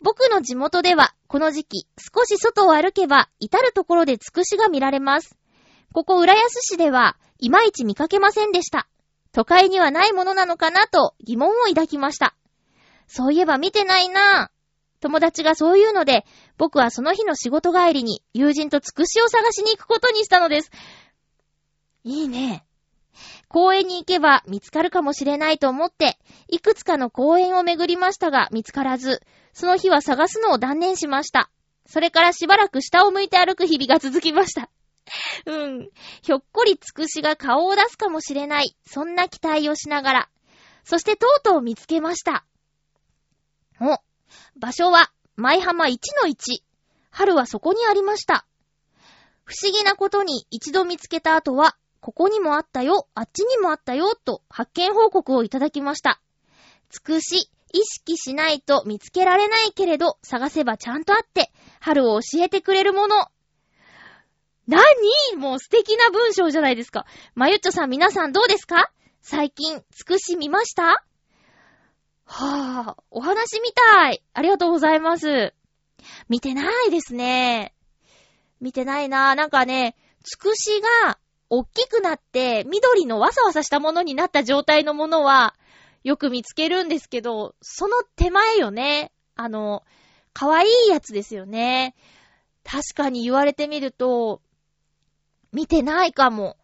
[0.00, 5.36] 僕の地元では、この時期、少し外を歩けば、至るところでつくしが見られます。
[5.92, 8.86] ここ浦安市では、いまいち見かけませんでした。
[9.32, 12.36] 都会にはないものなのかなと疑問を抱きました。
[13.08, 15.02] そういえば見てないなぁ。
[15.02, 16.24] 友達がそう言うので、
[16.58, 20.70] 僕はその日の仕事帰りに友人とつくしを探しに行くことにしたのです。
[22.04, 22.64] いいね。
[23.48, 31.50] 公園に行けば見つかるかもしれないと思って、いくつかの公園を巡りましたが見つからず、その日は探すのを断念しました。
[31.86, 34.70] それからしばらく下を向いて歩く日々が続きました。
[35.46, 35.88] うん。
[36.22, 38.76] ひょっこりつくしが顔を出すかもしれない。
[38.86, 40.28] そんな期待をしながら。
[40.84, 42.44] そしてとうとう見つけました。
[43.80, 43.98] お、
[44.58, 46.62] 場所は、舞浜1の1。
[47.10, 48.44] 春はそこにありました。
[49.44, 56.20] 不思議なことに一度見つけた後は、ここにもあったよ、あっちにもあったよ、と発見報告をいただきました。
[56.90, 63.26] つくし、意識しないと見つけられないけれど、探せばちゃんとあって、春を教えてくれるもの。
[64.66, 64.78] な
[65.32, 67.04] にもう素敵な文章じゃないですか。
[67.34, 68.90] まゆっちょさん皆さんどうですか？
[69.22, 71.04] 最近、つくし見ました？
[72.24, 74.22] はぁ、お話みたい。
[74.34, 75.52] ありがとうございます。
[76.28, 77.74] 見てないですね。
[78.60, 81.18] 見てないなぁなんかね、つくしが、
[81.50, 85.54] おっきくなって、緑のわさわさしたものになった状態のものは、
[86.04, 89.12] よく見つけるんですけど、その手前よね。
[89.34, 89.82] あの、
[90.32, 91.94] かわいいやつですよね。
[92.64, 94.42] 確かに言われてみると、
[95.52, 96.56] 見てないかも。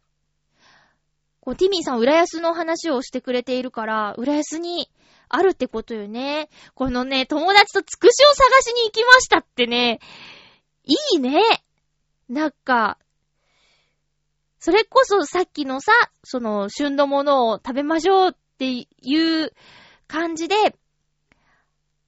[1.41, 4.91] こう、ティミーさん、浦安の話をしてくれているから、浦安に
[5.29, 6.49] あるってことよね。
[6.75, 10.01] このね、友達とつくしを探しに行きましたってね、
[10.85, 11.41] いいね。
[12.29, 12.99] なんか、
[14.65, 19.53] それこそさっきのさ、その、旬のものを食べましょうっていう
[20.07, 20.55] 感じで、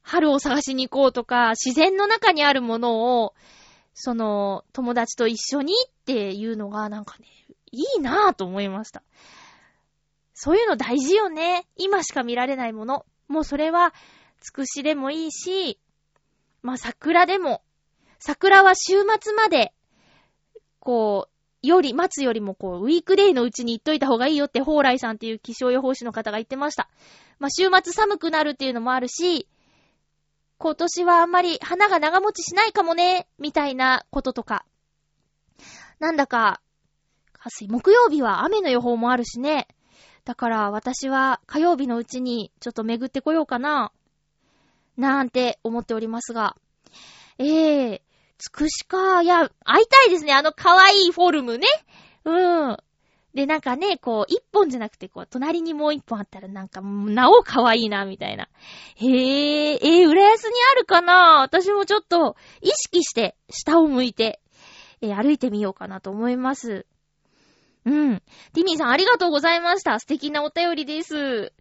[0.00, 3.34] 春を探しに行こうとか、自然の中にあるものを、
[3.92, 7.26] その、友達と一緒にっていうのがなんかね、
[7.72, 9.02] いいなぁと思いました。
[10.32, 11.66] そういうの大事よね。
[11.76, 13.04] 今しか見られないもの。
[13.28, 13.92] もうそれは、
[14.40, 15.78] つくしでもいいし、
[16.62, 17.60] まあ、桜でも。
[18.18, 19.74] 桜は週末まで、
[20.80, 21.35] こう、
[21.66, 26.88] より、待つよりもこう、ウィークデイのうちに行っといた方がいいよって、蓬莱さんっていう気象予報士の方が言ってました。
[27.38, 29.48] まあ、週末寒くなるっていうのもあるし、
[30.58, 34.64] 今年はあんまり花が長持ちしないかもね、みたいなこととか。
[35.98, 36.60] なんだか、
[37.68, 39.68] 木曜日は雨の予報もあるしね。
[40.24, 43.92] だから私は火曜日のうちにちょっと巡ってこようかな。
[44.96, 46.56] なんて思っておりますが。
[47.38, 48.00] ええー、
[48.38, 50.32] つくしか、いや、会いたいですね。
[50.32, 51.66] あの可愛いフォルムね。
[52.24, 52.76] うん。
[53.34, 58.48] で、なんかね、こう、一本じゃなくて、こう、隣にもう一本あったら、なんか、なお可愛いな、みたいな。
[58.96, 61.42] へえ、えー、浦安にあるかな？
[61.42, 64.40] 私もちょっと、意識して、下を向いて、
[65.02, 66.86] えー、歩いてみようかなと思います。
[67.84, 68.22] うん。
[68.54, 70.00] ティミーさんありがとうございました。
[70.00, 71.52] 素敵なお便りです。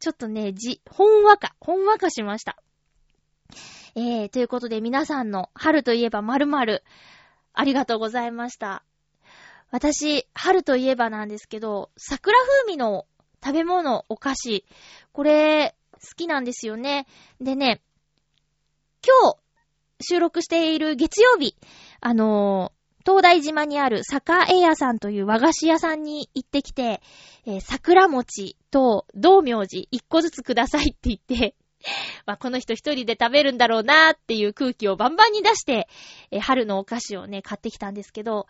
[0.00, 2.58] ちょっとね、じ、ほんわか、ほんわかしました。
[3.96, 6.82] えー、ということで皆さんの春といえば〇〇、
[7.52, 8.82] ありがとうございました。
[9.70, 13.06] 私、春といえばなんですけど、桜風味の
[13.44, 14.64] 食べ物、お菓子、
[15.12, 17.06] これ、好きなんですよね。
[17.40, 17.82] でね、
[19.06, 19.38] 今日、
[20.00, 21.56] 収録している月曜日、
[22.00, 22.72] あの
[23.06, 27.00] 東大島にある坂江屋さんという和菓子屋さんに行ってきて、
[27.46, 31.54] えー、桜餅と道明寺一個ずつくださいって言って、
[32.26, 35.88] まあ、この人一人で食べるんだろうなーっていう空気をバンバンに出して、
[36.30, 38.46] え、春のお菓子をね、買ってきたんですけど、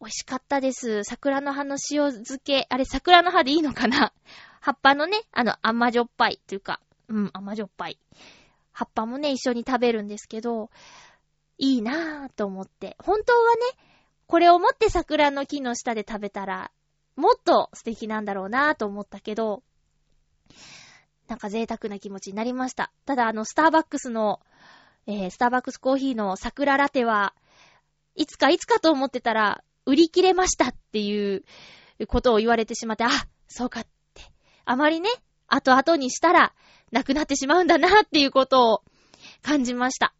[0.00, 1.04] 美味しかったです。
[1.04, 2.66] 桜の葉の塩漬け。
[2.68, 4.12] あれ、桜の葉でいいのかな？
[4.60, 7.98] 葉っぱのね、あの、甘じょっぱいというか、うん、甘じょっぱい。
[8.72, 10.70] 葉っぱもね、一緒に食べるんですけど、
[11.58, 12.96] いいなぁと思って。
[12.98, 13.62] 本当はね、
[14.26, 16.70] これを持って桜の木の下で食べたら、
[17.16, 19.62] もっと素敵なんだろうなぁと思ったけど、
[21.28, 22.92] なんか贅沢な気持ちになりました。
[23.06, 24.40] ただあの、スターバックスの、
[25.06, 27.34] えー、スターバックスコーヒーの桜ラテは、
[28.14, 31.44] いつかいつかと思ってたら、売り切れましたっていう
[32.06, 33.08] ことを言われてしまって、あ、
[33.48, 34.22] そうかって。
[34.64, 35.08] あまりね、
[35.48, 36.54] 後々にしたら、
[36.90, 38.82] なくなってしまうんだなっていうことを
[39.42, 40.14] 感じました。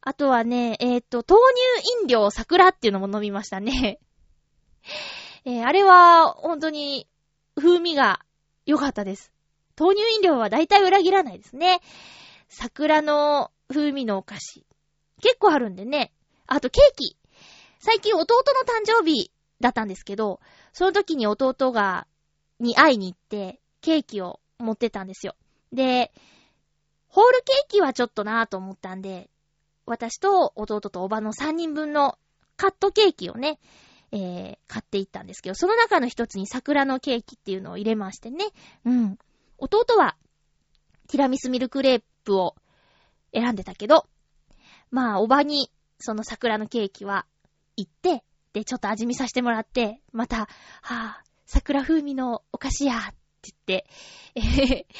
[0.00, 1.40] あとはね、えっ、ー、と、豆
[1.82, 4.00] 乳飲料桜っていうのも飲みましたね。
[5.44, 7.06] えー、あれは、本当に、
[7.56, 8.20] 風味が
[8.64, 9.32] 良かったです。
[9.78, 11.80] 豆乳飲料は大体裏切らないですね。
[12.48, 14.64] 桜の風味のお菓子。
[15.22, 16.12] 結構あるんでね。
[16.46, 17.16] あとケーキ。
[17.78, 20.40] 最近弟の誕生日だったんですけど、
[20.72, 22.06] その時に弟が、
[22.58, 25.34] に会いに行って、ケーキを持ってたんですよ。
[25.72, 26.12] で、
[27.08, 29.30] ホールケーキはちょっとなぁと思ったんで、
[29.86, 32.18] 私と弟とおばの3人分の
[32.56, 33.58] カットケーキをね、
[34.10, 38.46] えー、買っていったんですけど、その中の一つに桜のケーキっていうのを入れましてね。
[38.84, 39.18] うん。
[39.58, 40.16] 弟は、
[41.08, 42.54] ティラミスミルクレープを
[43.34, 44.06] 選んでたけど、
[44.90, 47.26] まあ、おばに、その桜のケーキは、
[47.76, 50.48] 行って、で、ちょっと味見させてもらって、また、はぁ、
[50.82, 53.86] あ、桜風味のお菓子や、って言って、
[54.34, 54.94] えー、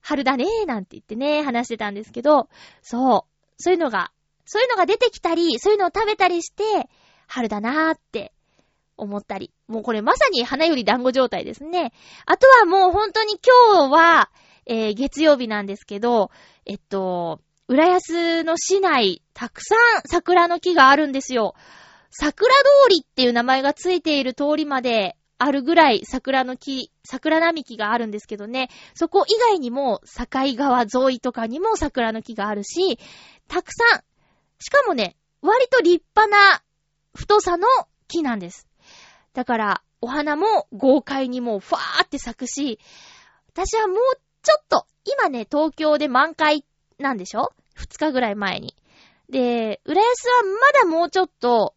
[0.00, 2.48] 春だねーなんて言ってね、話してたんですけど、
[2.82, 4.12] そう、そういうのが、
[4.44, 6.88] そういうのが出てきたり、そういうのを食べたりして、
[7.26, 8.32] 春だなーって
[8.96, 9.52] 思ったり。
[9.72, 11.92] もうこれまさに花より団子状態ですね。
[12.26, 13.38] あとはもう本当に
[13.70, 14.30] 今日は、
[14.66, 16.30] えー、月曜日なんですけど、
[16.66, 21.54] えっと、浦安の市内、たくさん桜の木があるんですよ。
[22.10, 32.98] 桜通りっていう名前がついている通りまであるぐらい桜の木、桜並木があるんですけどね、そこ以外にも境川沿いとかにも桜の木があるし、
[33.48, 34.02] たくさん、
[34.60, 36.62] しかもね、割と立派な
[37.14, 37.66] 太さの
[38.06, 38.68] 木なんです。
[39.34, 42.78] だから、お花も豪快にもうファーって咲くし、
[43.48, 43.96] 私はもう
[44.42, 46.64] ちょっと、今ね、東京で満開
[46.98, 48.74] なんでしょ ?2 日ぐらい前に。
[49.28, 51.74] で、浦安はまだもうちょっと、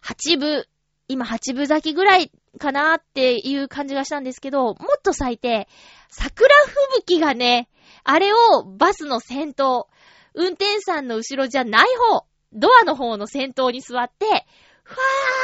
[0.00, 0.64] 八分、
[1.08, 5.68] 今八分咲きぐらいかなっていう感じがしたんですけど、もっと咲いて、
[6.08, 7.68] 桜吹雪がね、
[8.04, 9.88] あれをバスの先頭、
[10.34, 14.46] 運転さんの後ろじゃない方、ドアの方の先頭に座って、
[14.86, 14.96] ふわ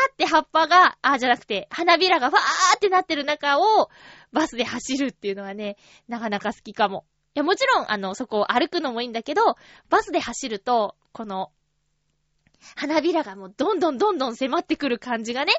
[0.09, 3.91] ーって葉っぱが、あ、じゃなくて、花びらがふわーってなってる中を、
[4.33, 5.77] バスで走るっていうのはね、
[6.07, 7.05] なかなか好きかも。
[7.35, 9.57] いや、もちろん、あの、そこを歩くのもいいんだけど、
[9.91, 11.51] バスで走ると、この、
[12.77, 15.53] 花びらがもうどんどんどんどん迫ってくる感じがね、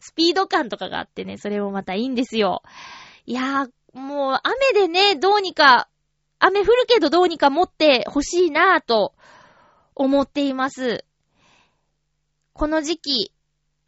[0.00, 2.62] スピード感とかがあってね、それもまたいいんですよ。
[3.24, 5.88] いやー、もう雨でね、どうにか、
[6.38, 9.14] 雨降るけどどうにか持ってほしいなぁと
[9.94, 11.04] 思っています。
[12.52, 13.32] この時期、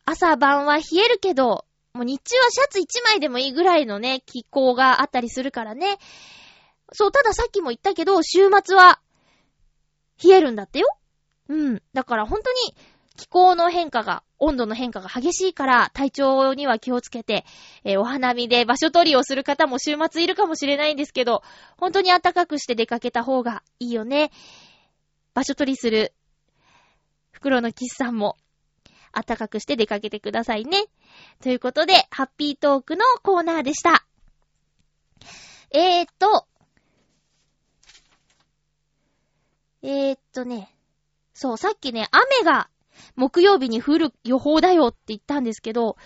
[0.05, 5.99] 朝晩は冷えるけど、もう日中はシャツ1枚でもいいぐらいのね、気候があったりするからね。
[6.93, 9.01] そう、たださっきも言ったけど、週末は
[10.23, 10.87] 冷えるんだってよ。
[11.49, 11.83] うん。
[11.93, 12.77] だから本当に
[13.17, 17.45] 気候の変化が、温度の変化が激しいから、体調には気をつけて、
[17.85, 21.43] えー、お花見で場所取りをする方も週末いるかもしれないんですけど、
[21.79, 24.33] 本当に暖かくして出かけた方がいいよね。
[25.35, 26.13] 場所取りする、
[27.31, 28.37] 袋のキスさんも、
[29.13, 30.87] 暖かくして出かけてくださいね。
[31.43, 34.07] ということで、ハッピートークのコーナーでした。
[35.71, 36.47] えーと、
[39.83, 40.75] えーとね、
[41.35, 42.69] そう、さっきね、雨が
[43.17, 45.97] 木曜日に降る予報だよって言ったんですけど、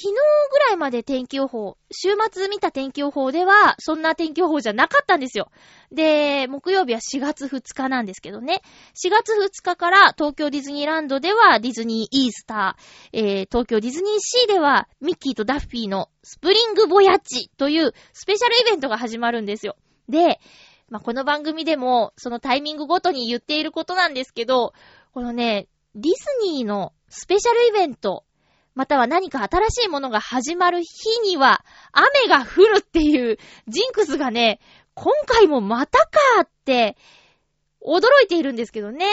[0.00, 5.50] 昨日ぐらいまで天気予報、週末見た天気予報では、そんな天気予報じゃなかったんですよ。
[5.90, 8.62] で、木曜日は4月2日なんですけどね。
[8.94, 19.74] 4月2日から東京ディズニーランドではディズニーイースター、えー、東京ディズニーシーではミッキーとダッフィーのスプリングボヤッチというスペシャルイベントが始まるんですよ。
[20.08, 20.38] で、
[20.90, 24.74] まあ、この番組でも、そのタイミングごとに言っていることなんですけど、
[25.12, 28.24] このね、ディズニーのスペシャルイベント、
[28.78, 34.60] または何か新しいものが始まる日には、雨が降るっていうジンクスがね、
[34.94, 36.08] 今回もまたか
[36.44, 36.96] って、
[37.84, 39.04] 驚いているんですけどね。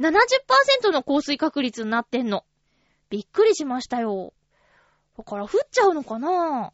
[0.00, 2.44] 70%の降水確率になってんの。
[3.08, 4.32] びっくりしましたよ。
[5.16, 6.72] だから降っちゃうのかな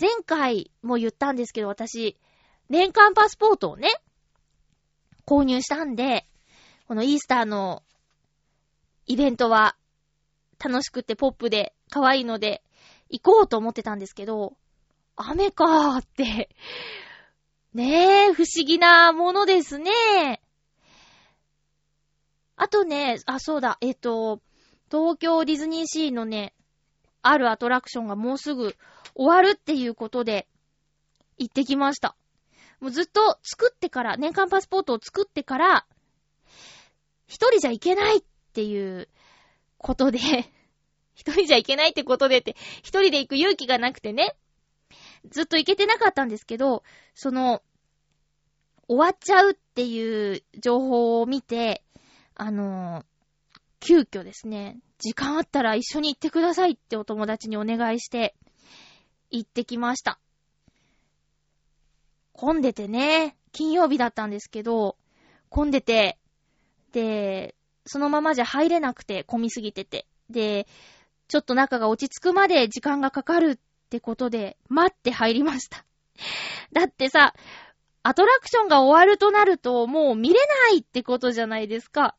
[0.00, 2.16] 前回も言ったんですけど、私、
[2.68, 3.88] 年間パスポートをね、
[5.26, 6.28] 購入したんで、
[6.86, 7.82] このイースターの
[9.06, 9.74] イベントは
[10.62, 12.62] 楽しくてポップで可愛いので
[13.10, 14.56] 行こうと思ってたんですけど、
[15.16, 16.50] 雨かーって、
[17.72, 20.42] ねえ、不思議なものですね。
[22.56, 24.40] あとね、あ、そうだ、えっと、
[24.90, 26.54] 東京ディズニーシーのね、
[27.22, 28.76] あるアトラクションがもうすぐ
[29.14, 30.48] 終わるっていうことで、
[31.38, 32.16] 行ってきました。
[32.80, 35.86] もうずっと作ってから、年間パスポートを作ってから、
[37.26, 39.08] 一人じゃいけないっていう
[39.86, 40.18] ことで
[41.14, 44.36] 一人じゃいけないってことでって、一人で行く勇気がなくてね、
[45.30, 46.82] ずっと行けてなかったんですけど、
[47.14, 47.62] その、
[48.88, 51.82] 終わっちゃうっていう情報を見て、
[52.34, 53.04] あの
[53.80, 58.34] 急遽ですね、時間あったら一緒に行ってくださいってお友達にお願いして、
[59.30, 60.20] 行ってきました。
[62.32, 64.98] 混んでてね、金曜日だったんですけど、
[65.48, 66.18] 混んでて、
[66.92, 67.55] で、
[67.86, 70.06] そのままじゃ入れなくて、混みすぎてて。
[70.28, 70.66] で、
[71.28, 75.84] ちょっと中が落ち着くまで時間がかかるってことで、待って入りました。
[76.72, 77.34] だってさ、
[78.02, 82.16] アトラクションが終わるとなると、もう見れないってことじゃないですか。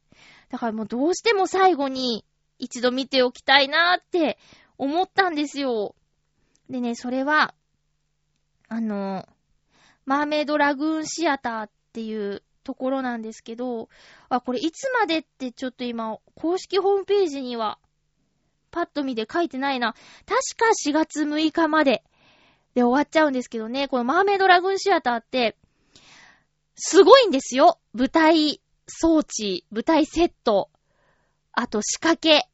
[0.50, 2.26] だからもうどうしても最後に
[2.60, 4.38] 一度見ておきたいなーって
[4.78, 5.96] 思ったんですよ。
[6.70, 7.54] でね、それは、
[8.70, 9.28] あの、
[10.06, 13.88] マーメイドラグーンシアターっていうところなんですけど、
[14.28, 17.80] あ、これいつまでってちょっと今、公式ホームページには、
[18.72, 19.96] パッと見で書いてないな。
[20.26, 22.04] 確か4月6日まで
[22.76, 25.56] で終わっちゃうんですけどね、このマーメイドラグンシアターって、
[26.76, 27.80] すごいんですよ。
[27.94, 30.70] 舞台装置、舞台セット、
[31.54, 32.50] あと仕掛け。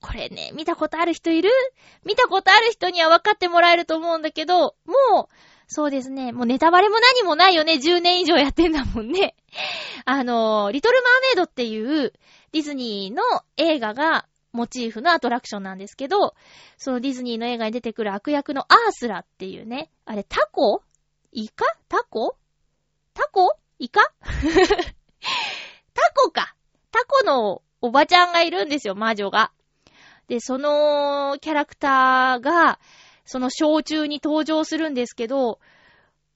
[0.00, 1.50] これね、見たことある人いる？
[2.04, 5.34] 見たことある人には分かってもらえると思うんだけど、もう、
[5.72, 6.32] そうですね。
[6.32, 7.74] もうネタバレも何もないよね。
[7.74, 9.34] 10年以上やってんだもんね。
[10.04, 12.12] あの、リトルマーメイドっていう
[12.52, 13.22] ディズニーの
[13.56, 16.34] 映画がモチーフのアトラクションなんですけど、
[16.76, 20.82] そのディズニーの映画に出てくる悪役のアースラっていうね、あれタコ？
[21.32, 21.64] イカ？
[21.88, 22.36] タコ？
[23.14, 23.56] タコ？
[23.78, 24.12] イカ？
[25.94, 26.54] タコか。
[26.90, 29.52] タコのおばちゃんがいるんですよ、魔女が。
[30.28, 32.78] で、そのキャラクターが、
[33.32, 35.58] その小中に登場するんですけど、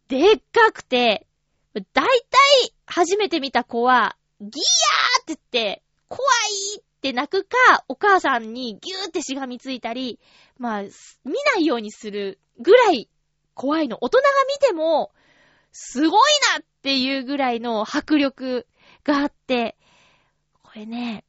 [0.09, 1.27] でっかくて、
[1.75, 4.53] だいたい初めて見た子は、ギヤー
[5.23, 5.39] って言っ
[5.77, 6.27] て、怖
[6.77, 10.19] いって泣くか、お母さんにギューってしがみついたり、
[10.57, 10.89] まあ、見
[11.55, 13.11] ないようにするぐらい
[13.53, 13.99] 怖いの。
[14.01, 15.13] 大人が見ても、
[15.73, 16.11] すごい
[16.55, 18.67] なっていうぐらいの迫力
[19.05, 19.77] があって、
[20.63, 21.27] これね、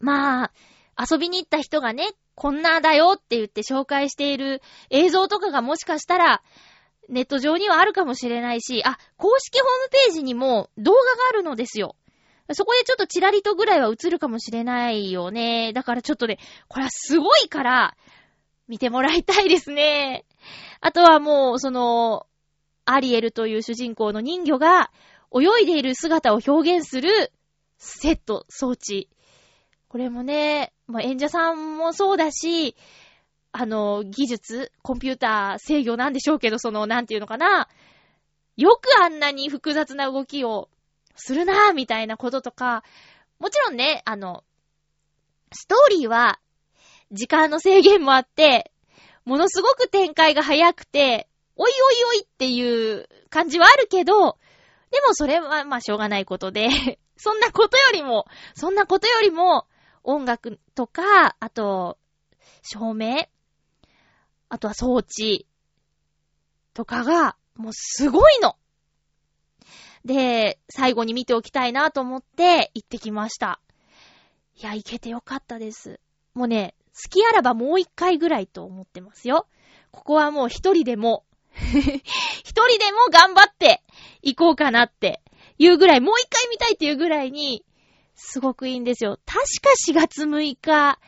[0.00, 0.52] まあ、
[0.98, 6.40] 遊びに行った人がね、こんなだよって言って紹介している映像とかがもしかしたら、
[7.08, 11.96] ネット上にはあるかもしれないし、あ、公式ホームページにも動画があるのですよ。
[12.52, 15.72] そこでちょっとチラリとぐらいは映るかもしれないよね。
[15.72, 17.96] だからちょっとね、これはすごいから、
[18.68, 20.24] 見てもらいたいですね。
[20.80, 22.26] あとはもう、その、
[22.84, 24.92] アリエルという主人公の人魚が
[25.34, 27.32] 泳いでいる姿を表現する
[27.78, 29.08] セット、装置。
[29.88, 32.74] これもね、まあ、演者さんもそうだし、
[33.52, 37.68] あの、技術、コンピューター制御なんでしょうけど、その、なんていうのかな。
[38.56, 40.68] よくあんなに複雑な動きを
[41.14, 42.82] するなぁ、みたいなこととか、
[43.38, 44.44] もちろんね、あの、
[45.52, 46.40] ストーリーは、
[47.12, 48.72] 時間の制限もあって、
[49.24, 54.38] ものすごく展開が早くて、おいおいおいっていう感じはあるけど、
[54.90, 56.68] でもそれはまあしょうがないことで
[57.18, 59.66] そんなことよりも、そんなことよりも、
[60.04, 61.98] 音楽とか、あと、
[62.62, 63.28] 照明、
[64.48, 65.46] あとは装置
[66.74, 68.56] とかが、もうすごいの
[70.04, 73.60] で、最後に見ておきたいなと思って行ってきました。
[74.56, 76.00] いや、行けてよかったです。
[76.34, 79.46] もうね、好きあらばもう一回ぐらいと思ってますよ。
[79.90, 81.24] ここはもう一人でも
[81.54, 83.82] 一人でも頑張って
[84.22, 85.20] 行こうかなって
[85.58, 87.64] いうぐらい、もう一回見たいっていうぐらいに、
[88.20, 89.20] すごくいいんですよ。
[89.24, 90.98] 確か4月6日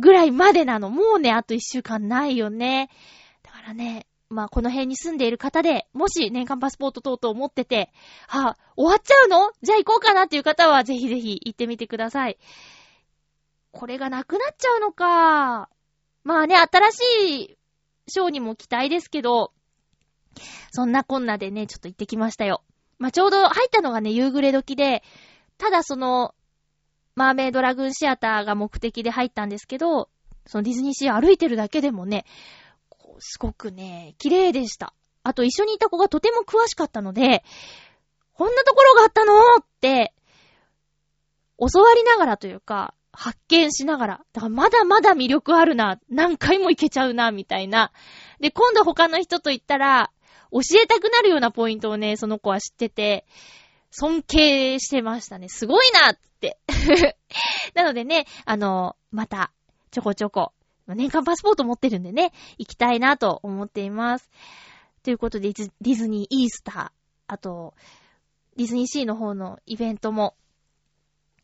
[0.00, 0.88] ぐらいまでなの。
[0.88, 2.88] もうね、あと1週間ないよね。
[3.42, 7.92] だからね、まあ、この辺に住んでいる方で、もし年間パスポート等々持ってて、
[8.26, 9.52] あ、終わっちゃうの？
[9.62, 12.38] じゃあ行こうかなっていう方は、ぜひぜひ行ってみてください。
[13.70, 15.68] これがなくなっちゃうのか。
[16.24, 17.00] まあね、新し
[17.42, 17.56] い
[18.08, 19.52] ショーにも期待ですけど、
[20.72, 22.62] そんなこんなでね、ちょっと行ってきましたよ。
[22.98, 25.02] まあ、ちょうど入ったのがね、夕暮れ時で、
[25.64, 26.34] ただその、
[27.14, 30.10] マーメイドラグーンシアターが目的で入ったんですけど、
[30.46, 32.26] そのディズニーシー歩いてるだけでもね、
[33.18, 34.92] すごくね、綺麗でした。
[35.22, 37.44] あと一緒にいた子がとても詳しかったので、
[38.34, 39.32] こんなところがあったの？
[39.58, 40.12] って、
[41.58, 47.90] 教わりながらというか、発見しながら、だからまだまだ魅力あるな、何回も行けちゃうな、みたいな。
[48.38, 50.10] で、今度他の人と言ったら、
[50.52, 53.24] 教えたくなるようなポイントをね、その子は知ってて、
[53.96, 55.48] 尊敬してましたね。
[55.48, 56.58] すごいなって。
[57.74, 59.52] なのでね、あの、また、
[59.92, 60.52] ちょこちょこ、
[60.88, 64.28] 年間パスポート持ってるんでね、行きたいなと思っています。
[65.04, 66.90] ということで、ディズニーイースター、
[67.28, 67.74] あと、
[68.56, 70.34] ディズニーシーの方のイベントも、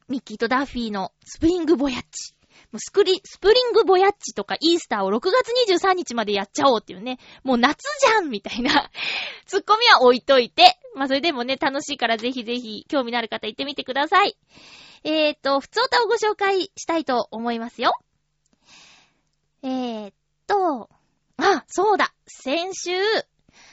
[0.09, 2.35] ミッキーとダッフィーのスプリングボヤッチ。
[2.73, 7.19] もうスクリ、スプリングボヤッチとかイースターを6月23日までやっちゃおうっていうね。
[7.43, 8.91] もう夏じゃんみたいな
[9.47, 10.77] ツッコミは置いといて。
[10.95, 14.37] まあそれでもね、楽しいからぜひぜひ興味のある方行ってみてください。
[15.05, 17.93] えーと、普通歌をご紹介したいと思いますよ。
[19.63, 20.15] えーっ
[20.47, 20.91] と、
[21.37, 22.91] あ、そうだ先週、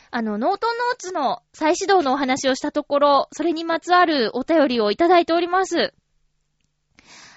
[0.09, 5.93] あの、ノートンノーツの再始動のお話をしたところ、それにまつわるお便りをいただいております。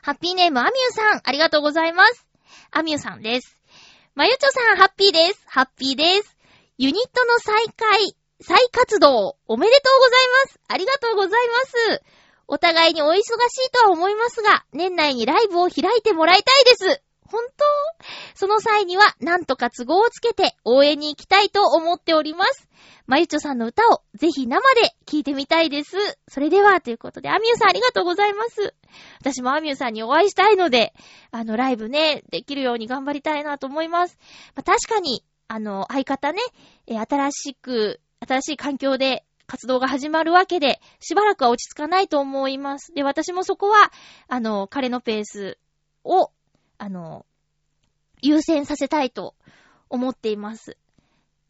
[0.03, 2.26] ハッピーネームアミューさん、ありがとうございます。
[2.70, 3.57] アミューさんです。
[4.14, 5.42] まゆちょさん、ハッピーです。
[5.46, 6.36] ハッピーです。
[6.78, 10.61] ユニットの再開、再活動、おめでとうございます。
[10.68, 12.03] ありがとうございます。
[12.48, 17.03] お互いにお忙しいとは思いますが、年内にライブを開いてもらいたいです。
[17.31, 17.64] 本当？
[18.35, 22.68] その際には、なんとか都合をつけて応援に行きたいと思っております。
[23.07, 25.97] まゆちょさんの歌をぜひ生で聴いてみたいです。
[26.28, 28.74] それでは、ということで、アミューさんありがとうございます。
[29.20, 30.95] 私もアミューさんにお会いしたいので、
[31.31, 34.18] あの、ライブね、できるように頑張りたいなと思います。
[34.55, 36.41] まあ、確かに、あの、相方ね、
[36.87, 42.93] え新しく、新しい環境で活動が始まるわけで、しばらくは落ち着かないと思います。
[42.95, 43.91] で、私もそこは、
[44.28, 45.59] あの、彼のペース
[46.05, 46.31] を
[46.81, 47.26] あの、
[48.22, 49.35] 優先させたいと
[49.91, 50.78] 思っています。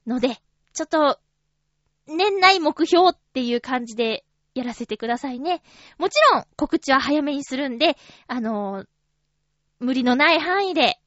[0.05, 0.41] ので、
[0.73, 1.21] ちょっと、
[2.09, 4.25] 年内目標っていう感じで
[4.55, 5.63] やらせてくださいね。
[5.99, 8.85] もちろん告知は早めにするんで、あの、
[9.79, 10.99] 無理のない範囲で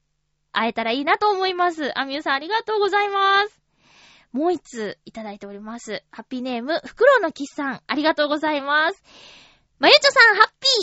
[0.53, 1.97] 会えたらいいなと思います。
[1.99, 3.61] アミューさんありがとうございます。
[4.32, 6.01] もう一ついただいております。
[6.11, 9.03] ハッピーネーム、フクロウのキスさん、ありがとうございます。
[9.80, 10.67] まゆちょさん、ハッピ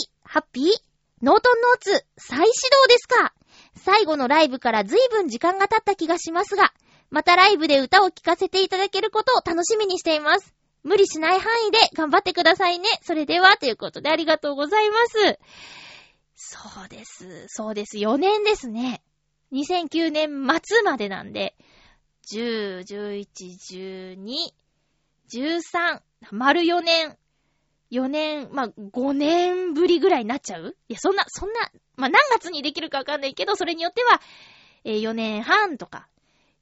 [1.31, 3.33] ノートンノーツ、再始動ですか
[3.77, 6.73] 最後のライブから随分時間が経った気がしますが、
[7.09, 10.53] またライブで歌を聴かせていただけることを楽しみにしています。
[10.83, 12.89] 無理しない範囲で頑張ってくださいね。
[13.01, 15.39] それでは、ということでありがとうございます。
[16.35, 17.45] そうです。
[17.47, 17.95] そうです。
[17.95, 19.01] 4年ですね。
[19.53, 21.55] 2009年末までなんで、
[22.29, 24.53] 10、11、12、
[25.29, 26.01] 13、
[26.31, 27.17] 丸4年、
[27.91, 30.75] 4年、まあ、5年ぶりぐらいになっちゃう？
[30.87, 34.21] いや、そんな、そんな、まあ、何月にできるかわかんないけど、それによっては、
[34.83, 36.07] えー、4年半とか、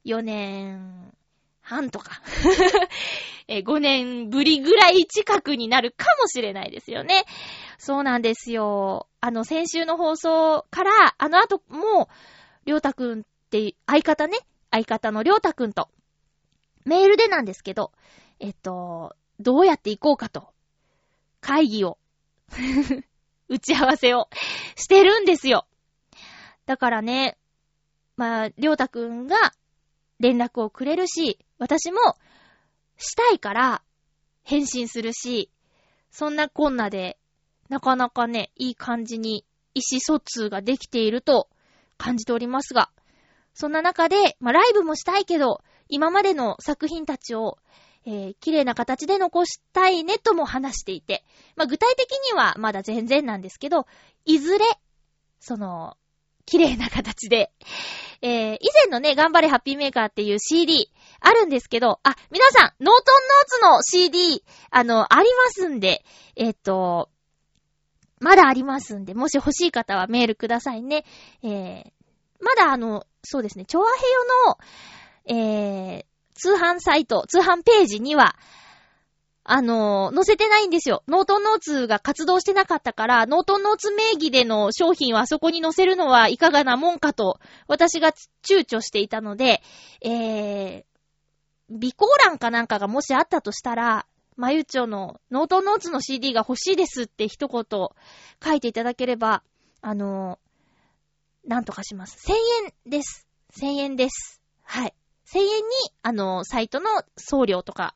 [0.06, 1.14] 4年
[1.62, 2.22] 半とか
[3.48, 7.26] えー、5年ぶりぐらい近くになるかもしれないですよね。
[7.78, 9.08] そうなんですよ。
[9.22, 12.10] あの、先週の放送から、あの後も、
[12.66, 14.38] りょうたくんって、相方ね、
[14.72, 15.90] 相方のりょうたくんと、
[16.86, 17.92] メールでなんですけど、
[18.40, 20.54] えっと、どうやって行こうかと、
[21.42, 21.98] 会議を
[23.48, 24.30] 打ち合わせを
[24.76, 25.66] してるんですよ。
[26.66, 27.38] だからね、
[28.16, 29.54] まあ、りょうたくんが
[30.20, 32.00] 連絡をくれるし、私も
[32.98, 33.82] したいから
[34.44, 35.50] 返信するし、
[36.12, 37.18] そんなこんなで、
[37.70, 41.50] なかなかね、いい感じに意思疎通ができていると
[41.98, 42.90] 感じておりますが、
[43.54, 47.58] そんな中で、まあ、ライブもしたいけど、今までの作品たちを、
[48.06, 51.24] えー、綺麗な形で残したいねとも話していて、
[51.56, 53.86] まあ、具体的にはまだ全然なんですけど、
[54.26, 54.66] いずれ、
[55.40, 55.98] その、
[56.46, 57.52] 綺麗な形で、
[58.22, 66.04] えー、以前のね、頑張れハッピーメーカーっていう CD あるんですけど、あ、皆さん、ノートンノーツの CD、あの、ありますんで、
[66.36, 67.10] えっ、ー、と、
[68.20, 71.06] まだありますんで、もし欲しい方はメールくださいね。
[71.44, 71.92] えー、
[72.42, 74.58] まだあの、そうですね、チョアヘヨの、
[75.32, 75.89] え、
[76.40, 78.36] 通販サイト、通販ページには、
[79.44, 81.04] あのー、載せてないんですよ。
[81.08, 88.12] ノートノーツが活動してなかったから、ノートノーツ名義での商品はそこに載せるのはいかがなもんかと、私が
[88.44, 89.62] 躊躇していたので、
[90.02, 90.84] えー、
[91.70, 97.66] 備考欄かなんかがもしあったとしたら、まゆちょのノートノーツの CD が欲しいですって一言
[98.42, 99.44] 書いていただければ、
[99.82, 100.40] あの
[101.46, 102.18] なんとかします。
[102.26, 102.34] 1000
[102.66, 103.28] 円です。
[103.60, 104.42] 1000円です。
[104.64, 104.94] はい。
[105.34, 105.52] 1000円に、
[106.02, 107.96] あの、サイトの送料とか、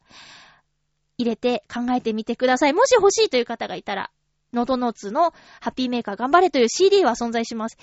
[1.18, 2.74] 入れて考えてみてください。
[2.74, 4.12] もし欲しいという方がいたら、
[4.52, 5.32] ノートノーツの
[5.62, 7.78] ハッピーメーカー頑張れという CD は存在します。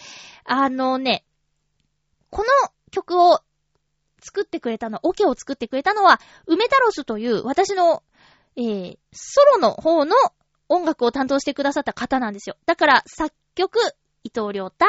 [0.45, 1.25] あのね、
[2.31, 2.49] この
[2.91, 3.41] 曲を
[4.21, 8.03] 作ってくれたの、オケを作ってくれたのは、梅太郎スという私の、
[8.57, 10.15] えー、ソロの方の
[10.69, 12.57] 音楽を担当してくださった方なんですよ。
[12.67, 13.79] だから、作曲、
[14.23, 14.87] 伊藤良太、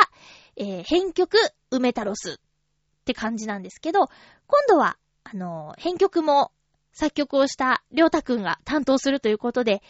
[0.58, 1.38] えー、編曲、
[1.72, 4.10] 梅太郎スって感じなんですけど、
[4.52, 6.52] 今度は、あの、編曲も
[6.92, 9.82] 作曲をした良太くんが担当するということで、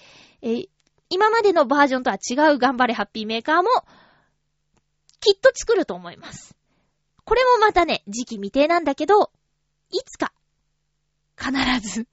[0.43, 0.65] え、
[1.09, 3.69] 今までのバージョンとは違う頑張れハッピーメーカーも、
[5.19, 6.55] きっと作ると思います。
[7.25, 9.31] これもまたね、時期未定なんだけど、
[9.89, 10.31] いつか、
[11.37, 12.07] 必ず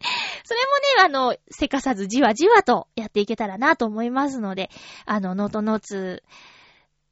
[0.44, 0.60] それ
[0.96, 4.70] もね、あの、せかさずじわじわとやっていけたらなと思いますので、
[5.04, 6.24] あの、ノートノーツ、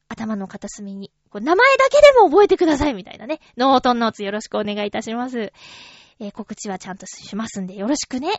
[0.09, 3.41] 頭の片隅に、こう名前だけでも覚えてくださいみたいなね。
[3.57, 5.53] ノートノーツよろしくお願いいたします。
[6.21, 8.33] えー、告知はちゃんとしますんでよろしくね。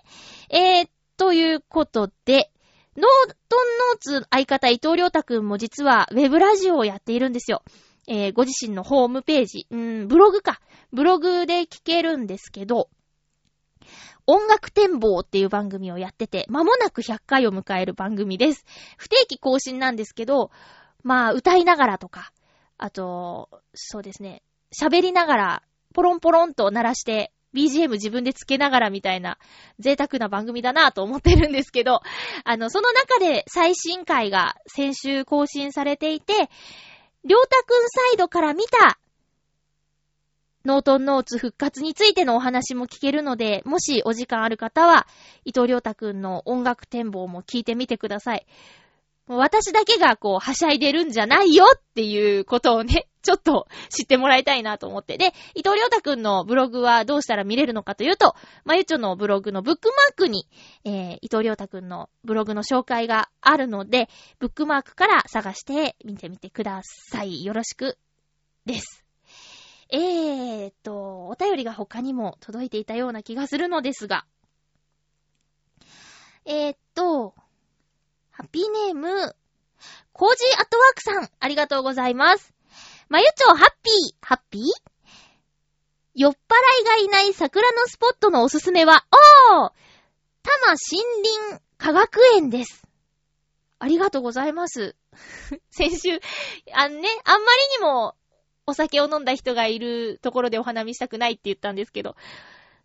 [0.49, 2.51] えー、ということで、
[2.97, 7.63] ノートンノーツ相方伊藤良太くんも実はウェブラジオをやっているんですよ。
[8.07, 10.59] えー、ご自身のホームページ、うん、ブログか。
[10.91, 12.89] ブログで聞けるんですけど、
[14.25, 18.65] 音楽展望っていう番組をやってて、まもなく100回を迎える番組です。
[18.97, 20.51] 不定期更新なんですけど、
[21.03, 22.31] まあ、歌いながらとか、
[22.79, 24.41] あと、そうですね、
[24.73, 25.63] 喋りながら、
[25.93, 29.37] ポロンポロンと鳴らして、BGM 自分でつけながらみたいな
[29.79, 32.01] 贅沢な番組だなと思ってるんですけど、
[32.45, 36.33] あの、その中で最新回が先週更新されていて、
[37.25, 38.97] りょうたくんサイドから見た
[40.63, 45.07] ノートンノーツ復活についてのお話も聞けるので、もしお時間ある方は、
[45.43, 48.45] 伊藤良太くんの音楽展望も聞いてみてください。
[49.37, 55.17] 私だけがこう、はしゃいでるんじゃないよっていうことをね、 ちょっと知ってもらいたいなと思って。
[55.19, 60.47] で、伊藤良太くんのブログはどうしたら見れるのかというと、まゆちょのブログのブックマークに、
[60.83, 64.09] えー、伊藤良太くんのブログの紹介があるので、
[64.39, 67.45] ブックマークから探して見てみてください。
[67.45, 67.99] よろしく
[68.65, 69.05] です。
[69.91, 74.25] えーと、お便りが他にも届いていたような気がするのですが。
[76.45, 77.35] えーと、
[78.39, 79.35] ハッピーネーム、
[80.13, 82.53] コージーアットワークさん、ありがとうございます。
[83.09, 84.63] まゆちょハッピー、ハッピー？
[86.15, 89.05] 酔っ払いがいない桜のスポットのおすすめは、
[89.51, 91.03] おー多摩森
[91.51, 92.87] 林科学園です。
[93.77, 94.95] ありがとうございます。
[95.69, 96.21] 先週、
[96.71, 98.15] あのね、あんまりにも
[98.65, 102.15] お酒を飲んだ人がいるところでお花見したくないって言ったんですけど、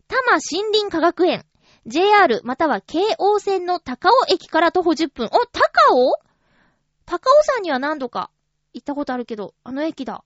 [0.09, 1.45] 多摩森林科学園、
[1.85, 5.25] JR または京王線の高尾駅から徒歩10分。
[5.27, 6.19] お、高尾？
[7.05, 8.31] 高尾山には何度か
[8.73, 10.23] 行ったことあるけど、あの駅だ。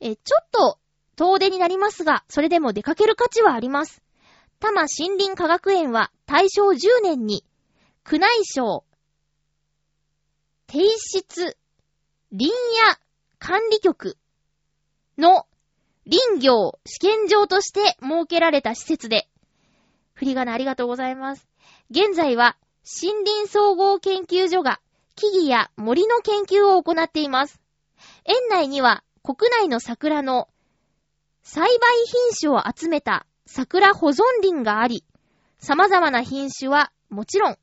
[0.00, 0.78] え、ちょっと
[1.16, 4.02] 遠出になりますが、それでも出かける価値はあります。
[4.60, 7.44] 多摩森林科学園は大正10年に、
[8.10, 8.84] 宮内省、
[10.68, 11.56] 提出、
[12.30, 12.96] 林野
[13.38, 14.18] 管理局
[15.16, 15.46] の
[16.10, 19.28] 林業試験場として設けられた施設で、
[20.18, 21.46] 振り仮名ありがとうございます。
[21.90, 24.80] 現在は森林総合研究所が
[25.14, 27.60] 木々や森の研究を行っています。
[28.24, 30.48] 園内には国内の桜の
[31.44, 31.70] 栽培
[32.04, 35.04] 品種を集めた桜保存林があり、
[35.60, 37.56] 様々な品種はもちろん、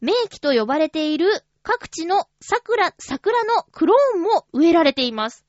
[0.00, 5.44] 名木と呼ばれている各地の桜、桜のクローンも植えられています。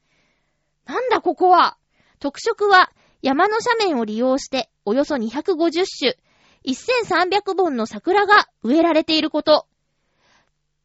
[0.85, 1.77] なんだここは
[2.19, 2.91] 特色は
[3.21, 6.17] 山の斜面を利用しておよそ250種、
[6.65, 9.67] 1300本の桜が植えられていること。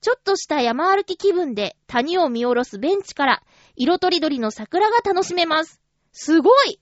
[0.00, 3.42] ちょっとした山歩き気分で谷を見下ろすベンチから
[3.74, 5.80] 色とりどりの桜が楽しめます。
[6.12, 6.80] すごい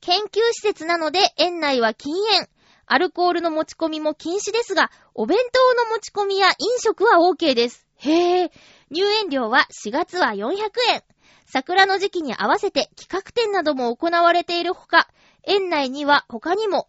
[0.00, 2.48] 研究施設なので園内は禁煙。
[2.86, 7.86] アルコールの持ち込みも禁止ですが、お弁当の持ち込みや飲食は OK です。
[7.98, 8.50] へぇ。
[8.90, 10.54] 入園料は4月は400
[10.88, 11.04] 円。
[11.46, 15.08] 桜の時期に合わせて企画展なども行われているほか、
[15.44, 16.88] 園内には他にも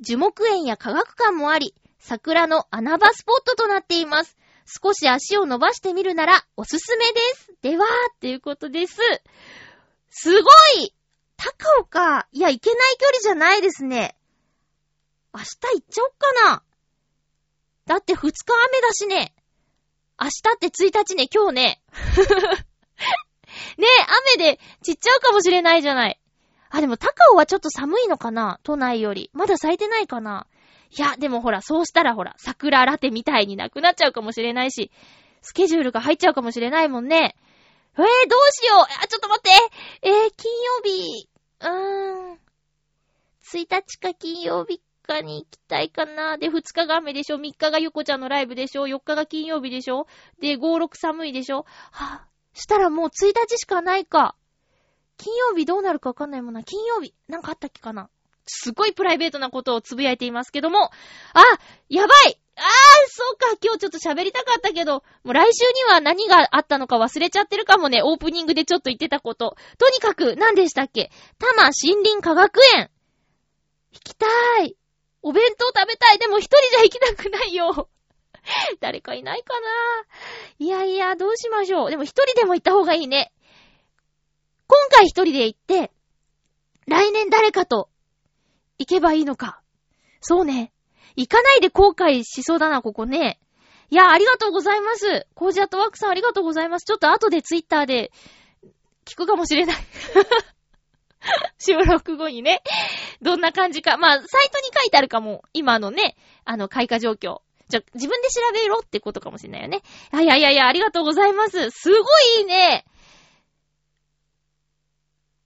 [0.00, 4.36] 樹木園や科学館もあり、桜の穴場スポットとなっています。
[4.66, 7.52] 少し足を伸ばしてみるならおすすめです。
[7.60, 7.86] では、
[8.20, 8.96] ということです。
[10.08, 10.94] すごい
[11.36, 12.28] 高尾か。
[12.32, 14.16] いや、行けない距離じゃないですね。
[15.34, 16.62] 明日行っちゃおっかな。
[17.86, 18.32] だって2日
[18.68, 19.34] 雨だしね。
[20.20, 21.82] 明日って1日ね、今日ね。
[23.78, 26.19] ねえ、雨で散っちゃうかもしれないじゃない。
[26.70, 28.60] あ、でも高尾はちょっと寒いのかな？
[28.62, 29.30] 都内より。
[29.32, 30.46] まだ咲いてないかな？
[30.96, 34.90] いや、でもほら、そうしたらほら、桜ラテみたいになくなっちゃうかもしれないし、
[35.42, 37.36] スケジュールが入っちゃうかもしれないもんね。
[37.96, 38.06] えー、どう
[38.52, 39.50] しようあ、ちょっと待って
[40.02, 41.28] えー、金曜日、
[41.60, 42.38] うーん。
[43.52, 46.38] 1日か金曜日かに行きたいかな。
[46.38, 50.06] で、2日が雨でしょ ?3 日がゆこちゃんのライブでしょ ?4 日が金曜日でしょ？
[50.40, 51.66] で、5、6寒いでしょ？
[51.90, 54.36] はぁ、したらもう1日しかないか。
[55.20, 56.62] 金曜日どうなるかわかんないもんな。
[56.64, 58.08] 金曜日、なんかあったっけかな
[58.46, 60.84] すごいプライベートなことをつぶやいていますけども。
[60.84, 60.90] あ
[61.90, 62.64] やばいああ、
[63.08, 69.56] そうか、今日ちょっと喋りたかったけど、もう来週には何があったのか忘れちゃってるかもね、オープニングでちょっと言ってたこと。
[69.76, 71.10] とにかく、何でしたっけ？
[71.38, 72.90] 多摩森林科学園。
[73.92, 74.26] 行きた
[74.64, 74.74] い。
[75.22, 76.18] お弁当食べたい。
[76.18, 77.90] でも一人じゃ行きたくないよ。
[78.80, 79.68] 誰かいないかな
[80.58, 81.90] いやいや、どうしましょう。
[81.90, 83.32] でも一人でも行った方がいいね。
[84.70, 85.90] 今回一人で行って、
[86.86, 87.90] 来年誰かと
[88.78, 89.60] 行けばいいのか。
[90.20, 90.72] そうね。
[91.16, 93.40] 行かないで後悔しそうだな、ここね。
[93.90, 95.26] いや、ありがとうございます。
[95.34, 96.84] コージアットワークさんありがとうございます。
[96.84, 98.12] ちょっと後でツイッターで
[99.04, 99.76] 聞くかもしれない。
[101.58, 102.62] 収録後にね。
[103.20, 103.96] どんな感じか。
[103.96, 105.42] まあ、サイトに書いてあるかも。
[105.52, 107.40] 今のね、あの、開花状況。
[107.68, 109.82] じゃ、自分で調べろってことかもしれないよね。
[110.12, 111.70] いやいやいや、ありがとうございます。
[111.70, 112.84] すごいいいね。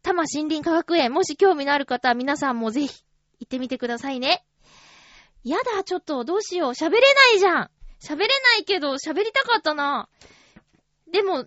[0.04, 3.04] 多摩森林科学園、もし興味のある方は皆さんもぜひ
[3.40, 4.44] 行ってみてくださいね。
[5.44, 6.70] やだ、ちょっと、どうしよう。
[6.72, 7.70] 喋れないじゃん。
[8.02, 10.10] 喋れないけど、喋りたかったな。
[11.10, 11.46] でも、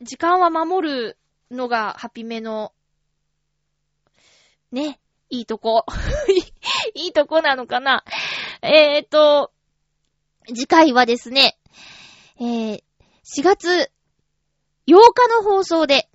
[0.00, 1.18] 時間は守る
[1.50, 2.72] のがハピメの、
[4.72, 5.84] ね、いいとこ。
[6.94, 8.02] いいとこなのかな。
[8.62, 9.52] えーと、
[10.46, 11.58] 次回はですね、
[12.40, 12.82] えー、
[13.24, 13.92] 4月
[14.86, 16.08] 8日の放送で、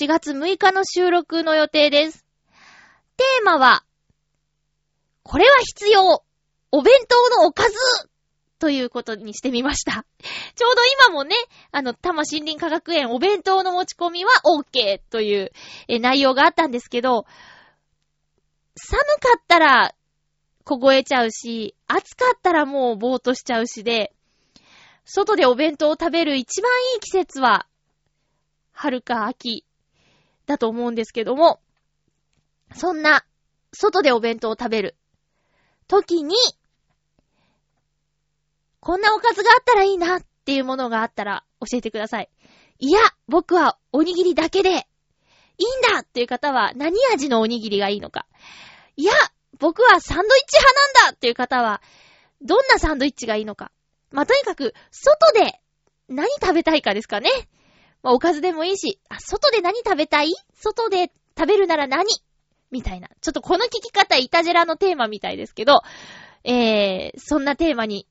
[0.00, 2.26] 4月6日の収録の予定です。
[3.16, 3.84] テーマは、
[5.22, 6.24] これは必要
[6.72, 7.74] お弁当のおかず
[8.58, 10.04] ということにしてみました。
[10.56, 11.36] ちょうど今もね、
[11.70, 15.52] あの、多摩森林科学園お弁当の持ち込みは OK という
[15.88, 17.26] 内容があったんですけど、
[18.76, 19.94] 寒かったら
[20.64, 24.12] 凍えちゃうし、暑かったらもうぼーっとしちゃうしで、
[25.04, 27.68] 外でお弁当を食べる一番いい季節は、
[28.72, 29.64] 春か秋。
[30.46, 31.60] だと思うんですけども、
[32.74, 33.24] そんな、
[33.72, 34.96] 外でお弁当を食べる
[35.88, 36.36] 時に、
[38.80, 42.30] こんなおかずがあったらいいなっていうものがあったら教えてください。
[42.78, 44.84] いや、僕はおにぎりだけでいいん
[45.94, 48.26] だっていう方は何味のおにぎりがいいのか。
[48.96, 49.12] いや、
[49.58, 51.80] 僕はサンドイッチ派なんだっていう方は、
[52.42, 53.70] どんなサンドイッチがいいのか。
[54.10, 55.60] まあ、とにかく、外で
[56.08, 57.30] 何食べたいかですかね。
[58.04, 60.34] まあ、おかずでもいいし、あ、外で何食べたい？
[60.52, 62.04] 外で食べるなら何？
[62.70, 63.08] みたいな。
[63.22, 65.80] ちょっとこの聞き方、イタジェラのテーマみたいですけど、
[66.44, 68.06] えー、そんなテーマに、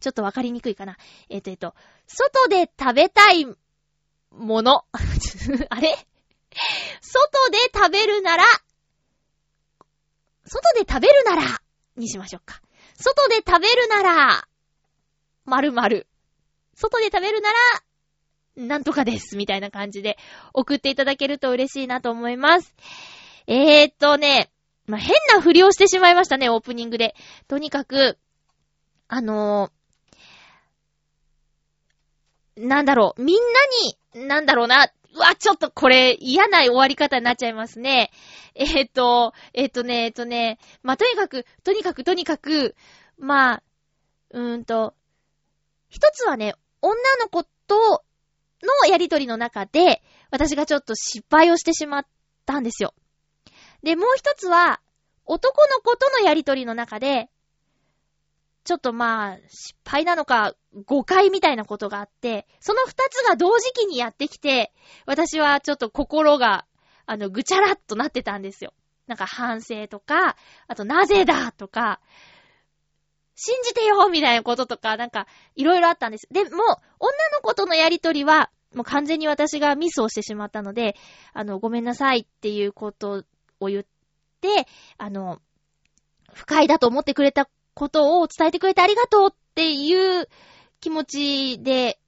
[0.00, 0.96] ちょっとわかりにくいかな。
[1.28, 1.74] えっ、ー、と、えっ、ー、と、
[2.06, 3.44] 外で食べたい
[4.30, 4.86] もの？
[5.68, 5.94] あれ？
[7.02, 8.44] 外で食べるなら、
[10.46, 11.60] 外で食べるなら、
[11.96, 12.62] にしましょうか。
[12.94, 14.48] 外で食べるなら、
[15.44, 16.06] まるまる。
[16.74, 17.56] 外で食べるなら、
[18.56, 19.36] なんとかです。
[19.36, 20.18] みたいな感じで
[20.52, 22.74] 送っていただけると嬉しいなと思います。
[23.46, 24.50] えーっとね、
[24.86, 27.14] まあ、変な振りをしてしまいましたね、オープニングで。
[27.48, 28.18] とにかく、
[29.08, 33.36] あのー、なんだろう、みん
[34.14, 38.10] なに、なんだろうな、うわ、ちょっとこれ嫌な終わり方になっちゃいますね。
[38.54, 42.74] えー、っと、えー、っとね、えー、っとね、まあ、とにかく、とにかく、とにかく、
[43.18, 43.62] まあ、
[44.30, 44.94] うーんと、
[45.88, 48.02] 一つはね、女の子と
[48.62, 52.06] のやりとりの中で、私がちょっと失敗をしてしまっ
[52.46, 52.94] たんですよ。
[53.82, 54.80] で、もう一つは、
[55.24, 57.28] 男の子とのやりとりの中で、
[58.64, 60.54] ちょっとまあ、失敗なのか、
[60.86, 64.72] 誤解みたいなことがあって、その二つが同時期にやってきて、
[65.04, 66.66] 私はちょっと心が、
[67.06, 68.72] あの、ぐちゃらっとなってたんですよ。
[69.08, 70.36] なんか反省とか、
[70.68, 72.00] あとなぜだとか、
[73.44, 75.26] 信じてよみたいなこととか、なんか、
[75.56, 76.28] いろいろあったんです。
[76.30, 76.50] でも、
[77.00, 80.94] 女の子とのやりとりは、もう完全に私がミスをしてしまったので、
[81.32, 83.24] あの、ごめんなさいっていうこと
[83.58, 83.84] を言っ
[84.40, 85.42] て、あの、
[86.32, 90.28] 不快だと思ってくれたことを伝えてくれてありがとうっていう
[90.80, 91.98] 気持ちで、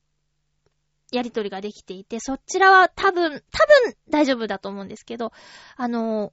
[1.11, 5.33] やりとりができていて、そちらは多分、多分大丈夫だと思うんですけど、
[5.77, 6.33] あの、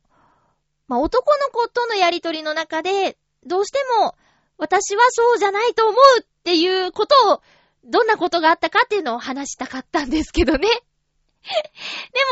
[0.87, 4.15] まあ、男の子とのやりとりの中で、どうしても、
[4.61, 7.41] 私はそうじゃないと思うっていうことを、
[7.83, 10.67] どんなことがあったかっていうのを話したかったんですけどね。
[11.41, 11.49] で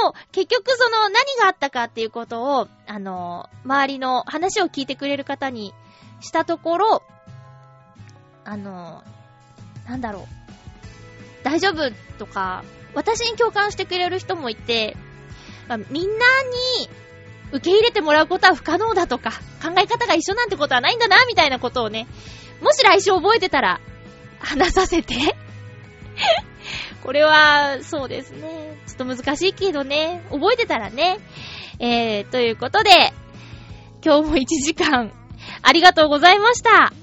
[0.04, 5.74] も、結局その何があったかっていうことを、あの、周りの話を聞いてくれる方に
[6.22, 7.04] したところ、
[8.46, 9.04] あの、
[9.88, 11.44] なんだろう。
[11.44, 12.64] 大丈夫とか、
[12.94, 14.96] 私に共感してくれる人もいて、
[15.68, 16.90] まあ、みんなに
[17.52, 19.32] 受け入れてもらうことは不可能だとか、
[19.62, 22.08] 考え方が一緒なんてことはないんだな、みたいなことをね、
[22.62, 23.80] もし来週覚えてたら、
[24.40, 25.16] 話させて。
[27.04, 28.78] これは、そうですね。
[28.88, 31.20] ちょっと難しいけどね、覚えてたらね。
[31.80, 32.92] えー、ということで、
[34.04, 35.12] 今日も1時間、
[35.62, 36.94] ありがとうございました。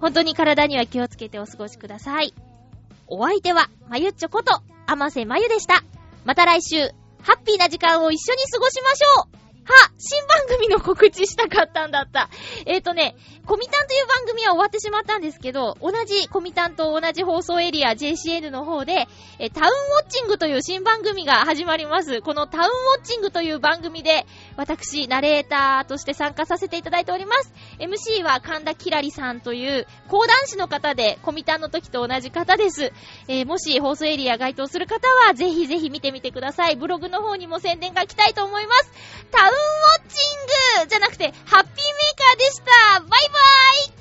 [0.00, 2.32] 本当に体には気をつけてお過ごしください。
[3.06, 5.82] お相手は、まゆっちょこと、あませまゆでした。
[6.24, 6.90] また来週、
[7.22, 9.39] ハッピーな時間を一緒に過ごしましょう。
[9.64, 12.28] は新番組の告知したかったんだった。
[12.66, 13.14] えっ、ー、とね、
[13.46, 19.08] コミタンという番組は終わってしまったんですけど、同じコミタンと同じ放送エリア JCN の方で、
[19.38, 22.22] えタウンウォッチングという新番組が始まります。
[22.22, 27.52] このタウンウォッチングという番組で、私、ナレーターとして参加させていただいております。
[27.78, 32.92] MC は神田キラリさんという、講談師の方で、コミタンの時と同じ方です。
[33.28, 36.76] えー、もし放送エリア該当する方は、ぜひぜひ見てみてください。
[36.76, 38.92] ブログの方にも宣伝が来たいと思います。
[39.30, 40.18] タンウォッチ
[40.80, 43.00] ングじゃなくて、ハッピーメーカーでした。
[43.00, 43.99] バイバイ。